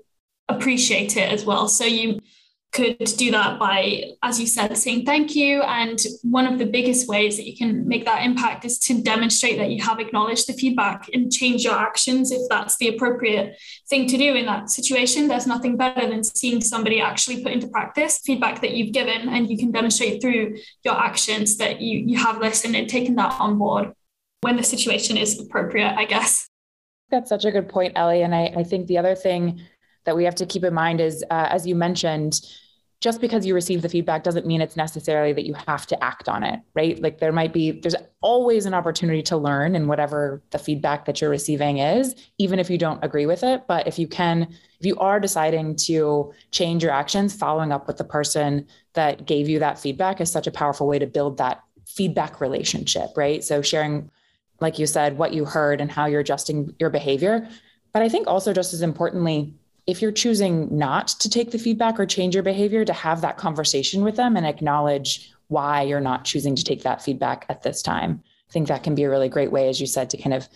appreciate 0.48 1.18
it 1.18 1.32
as 1.32 1.46
well. 1.46 1.68
So 1.68 1.86
you 1.86 2.20
could 2.76 2.98
do 3.18 3.32
that 3.32 3.58
by, 3.58 4.04
as 4.22 4.38
you 4.38 4.46
said, 4.46 4.78
saying 4.78 5.06
thank 5.06 5.34
you. 5.34 5.62
And 5.62 5.98
one 6.24 6.46
of 6.46 6.60
the 6.60 6.66
biggest 6.66 7.08
ways 7.08 7.38
that 7.38 7.48
you 7.48 7.56
can 7.56 7.88
make 7.88 8.04
that 8.04 8.26
impact 8.26 8.66
is 8.66 8.78
to 8.80 9.02
demonstrate 9.02 9.58
that 9.60 9.72
you 9.72 9.82
have 9.82 10.00
acknowledged 10.00 10.48
the 10.48 10.54
feedback 10.54 11.08
and 11.14 11.32
change 11.32 11.64
your 11.64 11.76
actions 11.76 12.32
if 12.32 12.42
that's 12.50 12.76
the 12.78 12.90
appropriate 12.90 13.58
thing 13.90 14.08
to 14.08 14.18
do 14.18 14.36
in 14.36 14.46
that 14.46 14.70
situation. 14.70 15.30
There's 15.30 15.48
nothing 15.48 15.78
better 15.78 16.06
than 16.06 16.24
seeing 16.24 16.60
somebody 16.60 17.00
actually 17.00 17.42
put 17.42 17.54
into 17.54 17.70
practice 17.70 18.20
feedback 18.20 18.62
that 18.62 18.72
you've 18.72 18.94
given, 18.94 19.30
and 19.30 19.50
you 19.50 19.58
can 19.58 19.72
demonstrate 19.72 20.22
through 20.22 20.58
your 20.84 20.96
actions 20.96 21.56
that 21.58 21.80
you, 21.80 22.00
you 22.00 22.18
have 22.18 22.40
listened 22.40 22.76
and 22.76 22.90
taken 22.90 23.16
that 23.16 23.40
on 23.40 23.58
board 23.58 23.94
when 24.42 24.58
the 24.58 24.64
situation 24.64 25.16
is 25.16 25.40
appropriate, 25.40 25.96
I 25.96 26.04
guess. 26.04 26.50
That's 27.10 27.30
such 27.30 27.46
a 27.46 27.52
good 27.52 27.70
point, 27.70 27.94
Ellie. 27.96 28.24
And 28.24 28.36
I, 28.36 28.54
I 28.58 28.64
think 28.64 28.88
the 28.88 28.98
other 28.98 29.16
thing 29.16 29.62
that 30.04 30.16
we 30.16 30.26
have 30.26 30.36
to 30.36 30.46
keep 30.46 30.64
in 30.64 30.74
mind 30.74 31.00
is, 31.00 31.24
uh, 31.32 31.48
as 31.50 31.66
you 31.66 31.74
mentioned, 31.74 32.40
just 33.06 33.22
because 33.22 33.46
you 33.46 33.54
receive 33.54 33.84
the 33.84 33.88
feedback 33.88 34.24
doesn't 34.24 34.48
mean 34.48 34.62
it's 34.62 34.76
necessarily 34.76 35.32
that 35.32 35.46
you 35.46 35.54
have 35.68 35.86
to 35.86 36.04
act 36.04 36.28
on 36.28 36.42
it, 36.42 36.60
right? 36.74 37.00
Like 37.00 37.20
there 37.20 37.32
might 37.32 37.54
be, 37.54 37.70
there's 37.70 37.94
always 38.22 38.66
an 38.66 38.74
opportunity 38.74 39.22
to 39.22 39.38
learn 39.38 39.76
in 39.76 39.86
whatever 39.86 40.42
the 40.50 40.58
feedback 40.58 41.06
that 41.06 41.22
you're 41.22 41.30
receiving 41.30 41.78
is, 41.78 42.16
even 42.40 42.58
if 42.58 42.68
you 42.68 42.80
don't 42.80 43.04
agree 43.04 43.28
with 43.28 43.44
it. 43.44 43.62
But 43.68 43.88
if 43.88 44.00
you 44.00 44.08
can, 44.08 44.48
if 44.80 44.88
you 44.88 44.98
are 44.98 45.20
deciding 45.20 45.76
to 45.86 46.34
change 46.50 46.82
your 46.82 46.92
actions, 46.92 47.36
following 47.36 47.72
up 47.72 47.86
with 47.86 47.98
the 47.98 48.04
person 48.04 48.66
that 48.94 49.28
gave 49.28 49.48
you 49.48 49.60
that 49.60 49.78
feedback 49.78 50.20
is 50.20 50.32
such 50.32 50.48
a 50.48 50.52
powerful 50.52 50.88
way 50.88 50.98
to 50.98 51.06
build 51.06 51.38
that 51.38 51.62
feedback 51.86 52.42
relationship, 52.42 53.12
right? 53.16 53.44
So 53.44 53.62
sharing, 53.62 54.10
like 54.62 54.80
you 54.80 54.88
said, 54.88 55.20
what 55.20 55.32
you 55.32 55.46
heard 55.46 55.80
and 55.80 55.92
how 55.92 56.08
you're 56.08 56.22
adjusting 56.22 56.74
your 56.80 56.90
behavior. 56.90 57.48
But 57.94 58.02
I 58.02 58.10
think 58.10 58.26
also 58.26 58.52
just 58.52 58.74
as 58.74 58.82
importantly, 58.82 59.54
if 59.88 60.02
you're 60.02 60.12
choosing 60.12 60.76
not 60.76 61.08
to 61.08 61.30
take 61.30 61.52
the 61.52 61.60
feedback 61.60 62.00
or 62.00 62.06
change 62.06 62.34
your 62.34 62.44
behavior, 62.44 62.84
to 62.86 62.94
have 62.94 63.22
that 63.22 63.38
conversation 63.38 64.04
with 64.04 64.16
them 64.16 64.36
and 64.36 64.46
acknowledge 64.46 65.32
why 65.48 65.84
you're 65.84 66.02
not 66.02 66.26
choosing 66.26 66.56
to 66.56 66.64
take 66.64 66.84
that 66.84 67.04
feedback 67.04 67.46
at 67.50 67.62
this 67.62 67.82
time. 67.82 68.24
I 68.50 68.52
think 68.52 68.68
that 68.68 68.84
can 68.84 68.96
be 68.96 69.04
a 69.04 69.10
really 69.10 69.30
great 69.30 69.52
way, 69.52 69.70
as 69.70 69.80
you 69.80 69.88
said, 69.88 70.10
to 70.12 70.18
kind 70.18 70.34
of 70.34 70.48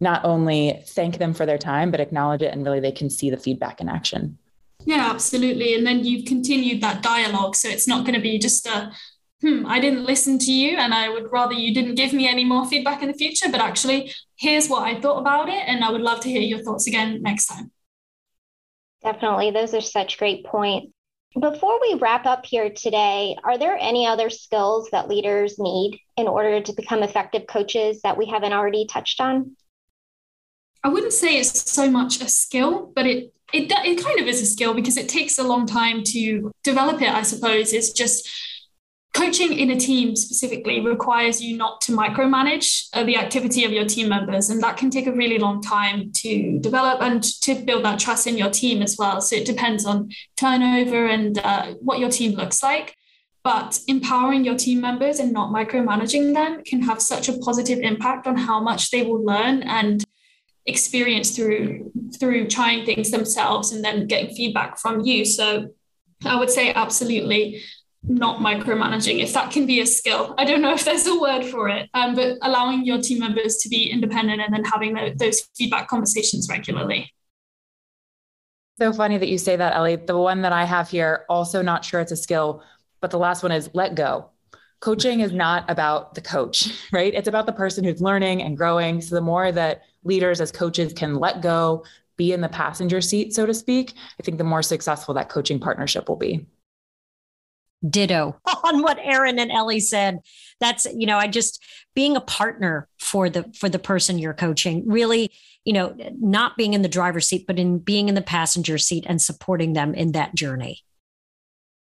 not 0.00 0.24
only 0.24 0.82
thank 0.86 1.18
them 1.18 1.32
for 1.32 1.46
their 1.46 1.58
time, 1.58 1.90
but 1.90 2.00
acknowledge 2.00 2.42
it 2.42 2.52
and 2.52 2.64
really 2.64 2.80
they 2.80 2.92
can 2.92 3.08
see 3.08 3.30
the 3.30 3.36
feedback 3.36 3.80
in 3.80 3.88
action. 3.88 4.38
Yeah, 4.84 5.08
absolutely. 5.10 5.74
And 5.74 5.86
then 5.86 6.04
you've 6.04 6.26
continued 6.26 6.82
that 6.82 7.02
dialogue. 7.02 7.56
So 7.56 7.68
it's 7.68 7.88
not 7.88 8.04
going 8.04 8.16
to 8.16 8.20
be 8.20 8.38
just 8.38 8.66
a, 8.66 8.92
hmm, 9.40 9.64
I 9.66 9.80
didn't 9.80 10.04
listen 10.04 10.38
to 10.40 10.52
you 10.52 10.76
and 10.76 10.92
I 10.92 11.08
would 11.08 11.32
rather 11.32 11.54
you 11.54 11.72
didn't 11.72 11.94
give 11.94 12.12
me 12.12 12.28
any 12.28 12.44
more 12.44 12.66
feedback 12.66 13.02
in 13.02 13.08
the 13.08 13.14
future, 13.14 13.48
but 13.50 13.60
actually, 13.60 14.12
here's 14.36 14.68
what 14.68 14.82
I 14.82 15.00
thought 15.00 15.20
about 15.20 15.48
it. 15.48 15.62
And 15.66 15.82
I 15.84 15.90
would 15.90 16.02
love 16.02 16.20
to 16.20 16.28
hear 16.28 16.42
your 16.42 16.62
thoughts 16.62 16.86
again 16.86 17.22
next 17.22 17.46
time. 17.46 17.70
Definitely. 19.04 19.50
Those 19.50 19.74
are 19.74 19.80
such 19.80 20.18
great 20.18 20.44
points. 20.46 20.90
Before 21.38 21.80
we 21.80 21.98
wrap 22.00 22.26
up 22.26 22.46
here 22.46 22.70
today, 22.70 23.36
are 23.44 23.58
there 23.58 23.76
any 23.78 24.06
other 24.06 24.30
skills 24.30 24.88
that 24.92 25.08
leaders 25.08 25.58
need 25.58 25.98
in 26.16 26.28
order 26.28 26.60
to 26.60 26.72
become 26.72 27.02
effective 27.02 27.46
coaches 27.48 28.00
that 28.02 28.16
we 28.16 28.26
haven't 28.26 28.52
already 28.52 28.86
touched 28.86 29.20
on? 29.20 29.56
I 30.84 30.88
wouldn't 30.88 31.12
say 31.12 31.36
it's 31.36 31.70
so 31.70 31.90
much 31.90 32.20
a 32.20 32.28
skill, 32.28 32.92
but 32.94 33.06
it 33.06 33.34
it 33.52 33.72
it 33.84 34.04
kind 34.04 34.20
of 34.20 34.26
is 34.26 34.42
a 34.42 34.46
skill 34.46 34.74
because 34.74 34.96
it 34.96 35.08
takes 35.08 35.38
a 35.38 35.42
long 35.42 35.66
time 35.66 36.04
to 36.04 36.52
develop 36.62 37.02
it. 37.02 37.08
I 37.08 37.22
suppose 37.22 37.72
it's 37.72 37.90
just 37.90 38.30
coaching 39.14 39.52
in 39.52 39.70
a 39.70 39.78
team 39.78 40.16
specifically 40.16 40.80
requires 40.80 41.40
you 41.40 41.56
not 41.56 41.80
to 41.80 41.92
micromanage 41.92 42.88
uh, 42.92 43.04
the 43.04 43.16
activity 43.16 43.64
of 43.64 43.70
your 43.70 43.84
team 43.84 44.08
members 44.08 44.50
and 44.50 44.60
that 44.60 44.76
can 44.76 44.90
take 44.90 45.06
a 45.06 45.12
really 45.12 45.38
long 45.38 45.62
time 45.62 46.10
to 46.12 46.58
develop 46.58 47.00
and 47.00 47.22
to 47.22 47.54
build 47.54 47.84
that 47.84 47.98
trust 47.98 48.26
in 48.26 48.36
your 48.36 48.50
team 48.50 48.82
as 48.82 48.96
well. 48.98 49.20
So 49.20 49.36
it 49.36 49.46
depends 49.46 49.86
on 49.86 50.10
turnover 50.36 51.06
and 51.06 51.38
uh, 51.38 51.74
what 51.80 52.00
your 52.00 52.10
team 52.10 52.32
looks 52.32 52.62
like. 52.62 52.96
But 53.44 53.78
empowering 53.86 54.44
your 54.44 54.56
team 54.56 54.80
members 54.80 55.20
and 55.20 55.32
not 55.32 55.52
micromanaging 55.52 56.34
them 56.34 56.64
can 56.64 56.82
have 56.82 57.00
such 57.00 57.28
a 57.28 57.38
positive 57.38 57.78
impact 57.78 58.26
on 58.26 58.36
how 58.36 58.60
much 58.60 58.90
they 58.90 59.02
will 59.02 59.24
learn 59.24 59.62
and 59.62 60.02
experience 60.66 61.36
through 61.36 61.92
through 62.18 62.48
trying 62.48 62.86
things 62.86 63.10
themselves 63.10 63.70
and 63.70 63.84
then 63.84 64.06
getting 64.06 64.34
feedback 64.34 64.78
from 64.78 65.00
you. 65.00 65.24
So 65.24 65.68
i 66.24 66.36
would 66.38 66.48
say 66.48 66.72
absolutely 66.72 67.60
not 68.06 68.38
micromanaging, 68.38 69.22
if 69.22 69.32
that 69.32 69.50
can 69.50 69.66
be 69.66 69.80
a 69.80 69.86
skill. 69.86 70.34
I 70.36 70.44
don't 70.44 70.60
know 70.60 70.74
if 70.74 70.84
there's 70.84 71.06
a 71.06 71.18
word 71.18 71.44
for 71.44 71.68
it, 71.68 71.88
um, 71.94 72.14
but 72.14 72.38
allowing 72.42 72.84
your 72.84 73.00
team 73.00 73.20
members 73.20 73.56
to 73.58 73.68
be 73.68 73.90
independent 73.90 74.40
and 74.40 74.52
then 74.52 74.64
having 74.64 74.94
the, 74.94 75.14
those 75.16 75.42
feedback 75.56 75.88
conversations 75.88 76.48
regularly. 76.50 77.12
So 78.78 78.92
funny 78.92 79.18
that 79.18 79.28
you 79.28 79.38
say 79.38 79.56
that, 79.56 79.74
Ellie. 79.74 79.96
The 79.96 80.18
one 80.18 80.42
that 80.42 80.52
I 80.52 80.64
have 80.64 80.90
here, 80.90 81.24
also 81.28 81.62
not 81.62 81.84
sure 81.84 82.00
it's 82.00 82.12
a 82.12 82.16
skill, 82.16 82.62
but 83.00 83.10
the 83.10 83.18
last 83.18 83.42
one 83.42 83.52
is 83.52 83.70
let 83.72 83.94
go. 83.94 84.30
Coaching 84.80 85.20
is 85.20 85.32
not 85.32 85.70
about 85.70 86.14
the 86.14 86.20
coach, 86.20 86.72
right? 86.92 87.14
It's 87.14 87.28
about 87.28 87.46
the 87.46 87.52
person 87.52 87.84
who's 87.84 88.02
learning 88.02 88.42
and 88.42 88.56
growing. 88.56 89.00
So 89.00 89.14
the 89.14 89.20
more 89.20 89.50
that 89.52 89.82
leaders 90.02 90.40
as 90.40 90.52
coaches 90.52 90.92
can 90.92 91.16
let 91.16 91.40
go, 91.40 91.84
be 92.16 92.32
in 92.32 92.40
the 92.40 92.48
passenger 92.48 93.00
seat, 93.00 93.34
so 93.34 93.44
to 93.44 93.52
speak, 93.52 93.94
I 94.20 94.22
think 94.22 94.38
the 94.38 94.44
more 94.44 94.62
successful 94.62 95.14
that 95.14 95.28
coaching 95.28 95.58
partnership 95.58 96.08
will 96.08 96.16
be 96.16 96.46
ditto 97.88 98.38
on 98.64 98.82
what 98.82 98.98
Erin 99.00 99.38
and 99.38 99.50
Ellie 99.50 99.80
said. 99.80 100.20
That's, 100.60 100.86
you 100.94 101.06
know, 101.06 101.18
I 101.18 101.28
just 101.28 101.62
being 101.94 102.16
a 102.16 102.20
partner 102.20 102.88
for 102.98 103.28
the 103.30 103.50
for 103.54 103.68
the 103.68 103.78
person 103.78 104.18
you're 104.18 104.34
coaching, 104.34 104.84
really, 104.86 105.30
you 105.64 105.72
know, 105.72 105.96
not 106.18 106.56
being 106.56 106.74
in 106.74 106.82
the 106.82 106.88
driver's 106.88 107.28
seat, 107.28 107.46
but 107.46 107.58
in 107.58 107.78
being 107.78 108.08
in 108.08 108.14
the 108.14 108.22
passenger 108.22 108.78
seat 108.78 109.04
and 109.06 109.20
supporting 109.20 109.72
them 109.72 109.94
in 109.94 110.12
that 110.12 110.34
journey. 110.34 110.82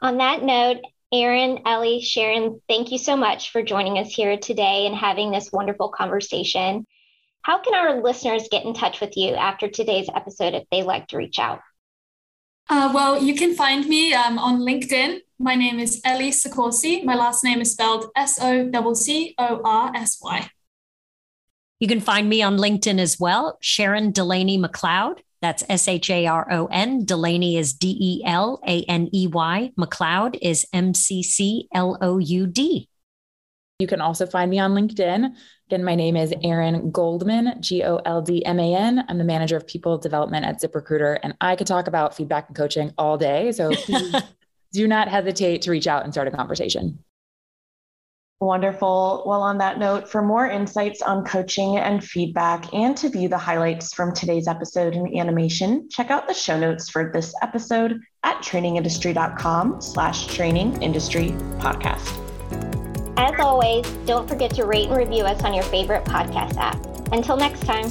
On 0.01 0.18
that 0.18 0.43
note, 0.43 0.78
Erin, 1.12 1.61
Ellie, 1.64 2.01
Sharon, 2.01 2.61
thank 2.68 2.91
you 2.91 2.99
so 2.99 3.16
much 3.16 3.51
for 3.51 3.62
joining 3.62 3.99
us 3.99 4.12
here 4.12 4.37
today 4.37 4.87
and 4.87 4.97
having 4.97 5.30
this 5.30 5.53
wonderful 5.53 5.89
conversation. 5.89 6.87
How 7.43 7.61
can 7.62 7.74
our 7.74 8.03
listeners 8.03 8.49
get 8.51 8.64
in 8.64 8.74
touch 8.74 9.01
with 9.01 9.16
you 9.16 9.35
after 9.35 9.68
today's 9.68 10.09
episode 10.12 10.55
if 10.55 10.64
they'd 10.70 10.82
like 10.82 11.09
to 11.09 11.18
reach 11.18 11.39
out? 11.39 11.61
Uh, 12.69 12.91
well, 12.95 13.23
you 13.23 13.35
can 13.35 13.55
find 13.55 13.87
me 13.87 14.15
um, 14.15 14.39
on 14.39 14.61
LinkedIn. 14.61 15.21
My 15.39 15.55
name 15.55 15.79
is 15.79 16.01
Ellie 16.05 16.31
Soccorsy. 16.31 17.05
My 17.05 17.15
last 17.15 17.45
name 17.45 17.61
is 17.61 17.73
spelled 17.73 18.07
S 18.17 18.39
O 18.41 18.95
C 18.95 19.05
C 19.05 19.35
O 19.39 19.61
R 19.65 19.93
S 19.95 20.19
Y. 20.23 20.49
You 21.81 21.89
can 21.89 22.01
find 22.01 22.29
me 22.29 22.41
on 22.41 22.57
LinkedIn 22.57 22.99
as 22.99 23.21
well, 23.21 23.59
Sharon 23.61 24.12
Delaney 24.12 24.57
McCloud. 24.57 25.19
That's 25.43 25.62
S 25.69 25.89
H 25.89 26.09
A 26.09 26.27
R 26.27 26.51
O 26.51 26.67
N. 26.67 27.05
Delaney 27.05 27.59
is 27.59 27.75
D 27.75 27.99
E 28.01 28.23
L 28.25 28.61
A 28.67 28.83
N 28.85 29.11
E 29.12 29.27
Y. 29.27 29.73
McCloud 29.79 30.39
is 30.41 30.65
M 30.73 30.95
C 30.95 31.23
C 31.23 31.69
L 31.75 31.99
O 32.01 32.17
U 32.17 32.47
D. 32.47 32.89
You 33.79 33.87
can 33.87 34.01
also 34.01 34.25
find 34.25 34.51
me 34.51 34.59
on 34.59 34.73
LinkedIn. 34.73 35.35
Again, 35.69 35.83
my 35.83 35.95
name 35.95 36.15
is 36.15 36.35
Erin 36.43 36.91
Goldman, 36.91 37.61
G 37.61 37.83
O 37.85 37.97
L 38.05 38.21
D 38.21 38.45
M 38.45 38.61
A 38.61 38.75
N. 38.75 39.05
I'm 39.09 39.17
the 39.17 39.25
manager 39.25 39.57
of 39.57 39.67
people 39.67 39.97
development 39.97 40.45
at 40.45 40.61
ZipRecruiter, 40.61 41.19
and 41.23 41.35
I 41.41 41.57
could 41.57 41.67
talk 41.67 41.87
about 41.87 42.15
feedback 42.15 42.49
and 42.49 42.57
coaching 42.57 42.93
all 42.99 43.17
day. 43.17 43.51
So 43.53 43.73
do 44.73 44.87
not 44.87 45.09
hesitate 45.09 45.62
to 45.62 45.71
reach 45.71 45.87
out 45.87 46.05
and 46.05 46.12
start 46.12 46.29
a 46.29 46.31
conversation. 46.31 46.99
Wonderful. 48.41 49.23
Well, 49.27 49.41
on 49.41 49.57
that 49.59 49.79
note, 49.79 50.07
for 50.07 50.21
more 50.21 50.47
insights 50.47 51.01
on 51.01 51.25
coaching 51.25 51.79
and 51.79 52.05
feedback 52.05 52.75
and 52.75 52.95
to 52.99 53.09
view 53.09 53.29
the 53.29 53.39
highlights 53.39 53.95
from 53.95 54.12
today's 54.12 54.47
episode 54.47 54.95
in 54.95 55.17
animation, 55.17 55.89
check 55.89 56.11
out 56.11 56.29
the 56.29 56.35
show 56.35 56.59
notes 56.59 56.91
for 56.91 57.11
this 57.11 57.35
episode 57.41 58.01
at 58.23 58.37
trainingindustry.com 58.43 59.81
slash 59.81 60.27
training 60.27 60.83
industry 60.83 61.29
podcast. 61.59 62.24
As 63.17 63.39
always, 63.39 63.87
don't 64.07 64.29
forget 64.29 64.55
to 64.55 64.65
rate 64.65 64.89
and 64.89 64.97
review 64.97 65.25
us 65.25 65.43
on 65.43 65.55
your 65.55 65.65
favorite 65.65 66.05
podcast 66.05 66.57
app. 66.57 66.85
Until 67.12 67.37
next 67.37 67.65
time. 67.65 67.91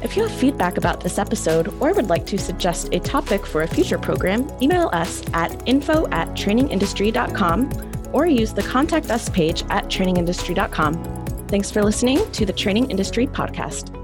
If 0.00 0.16
you 0.16 0.22
have 0.22 0.32
feedback 0.32 0.78
about 0.78 1.00
this 1.00 1.18
episode 1.18 1.68
or 1.80 1.92
would 1.92 2.08
like 2.08 2.24
to 2.26 2.38
suggest 2.38 2.88
a 2.92 3.00
topic 3.00 3.44
for 3.44 3.62
a 3.62 3.66
future 3.66 3.98
program, 3.98 4.50
email 4.62 4.90
us 4.92 5.22
at 5.34 5.60
info 5.68 6.06
at 6.12 6.28
trainingindustry.com 6.30 8.10
or 8.12 8.26
use 8.26 8.54
the 8.54 8.62
Contact 8.62 9.10
Us 9.10 9.28
page 9.28 9.64
at 9.70 9.86
trainingindustry.com. 9.86 11.26
Thanks 11.48 11.70
for 11.70 11.82
listening 11.82 12.30
to 12.32 12.46
the 12.46 12.52
Training 12.52 12.90
Industry 12.90 13.26
Podcast. 13.26 13.94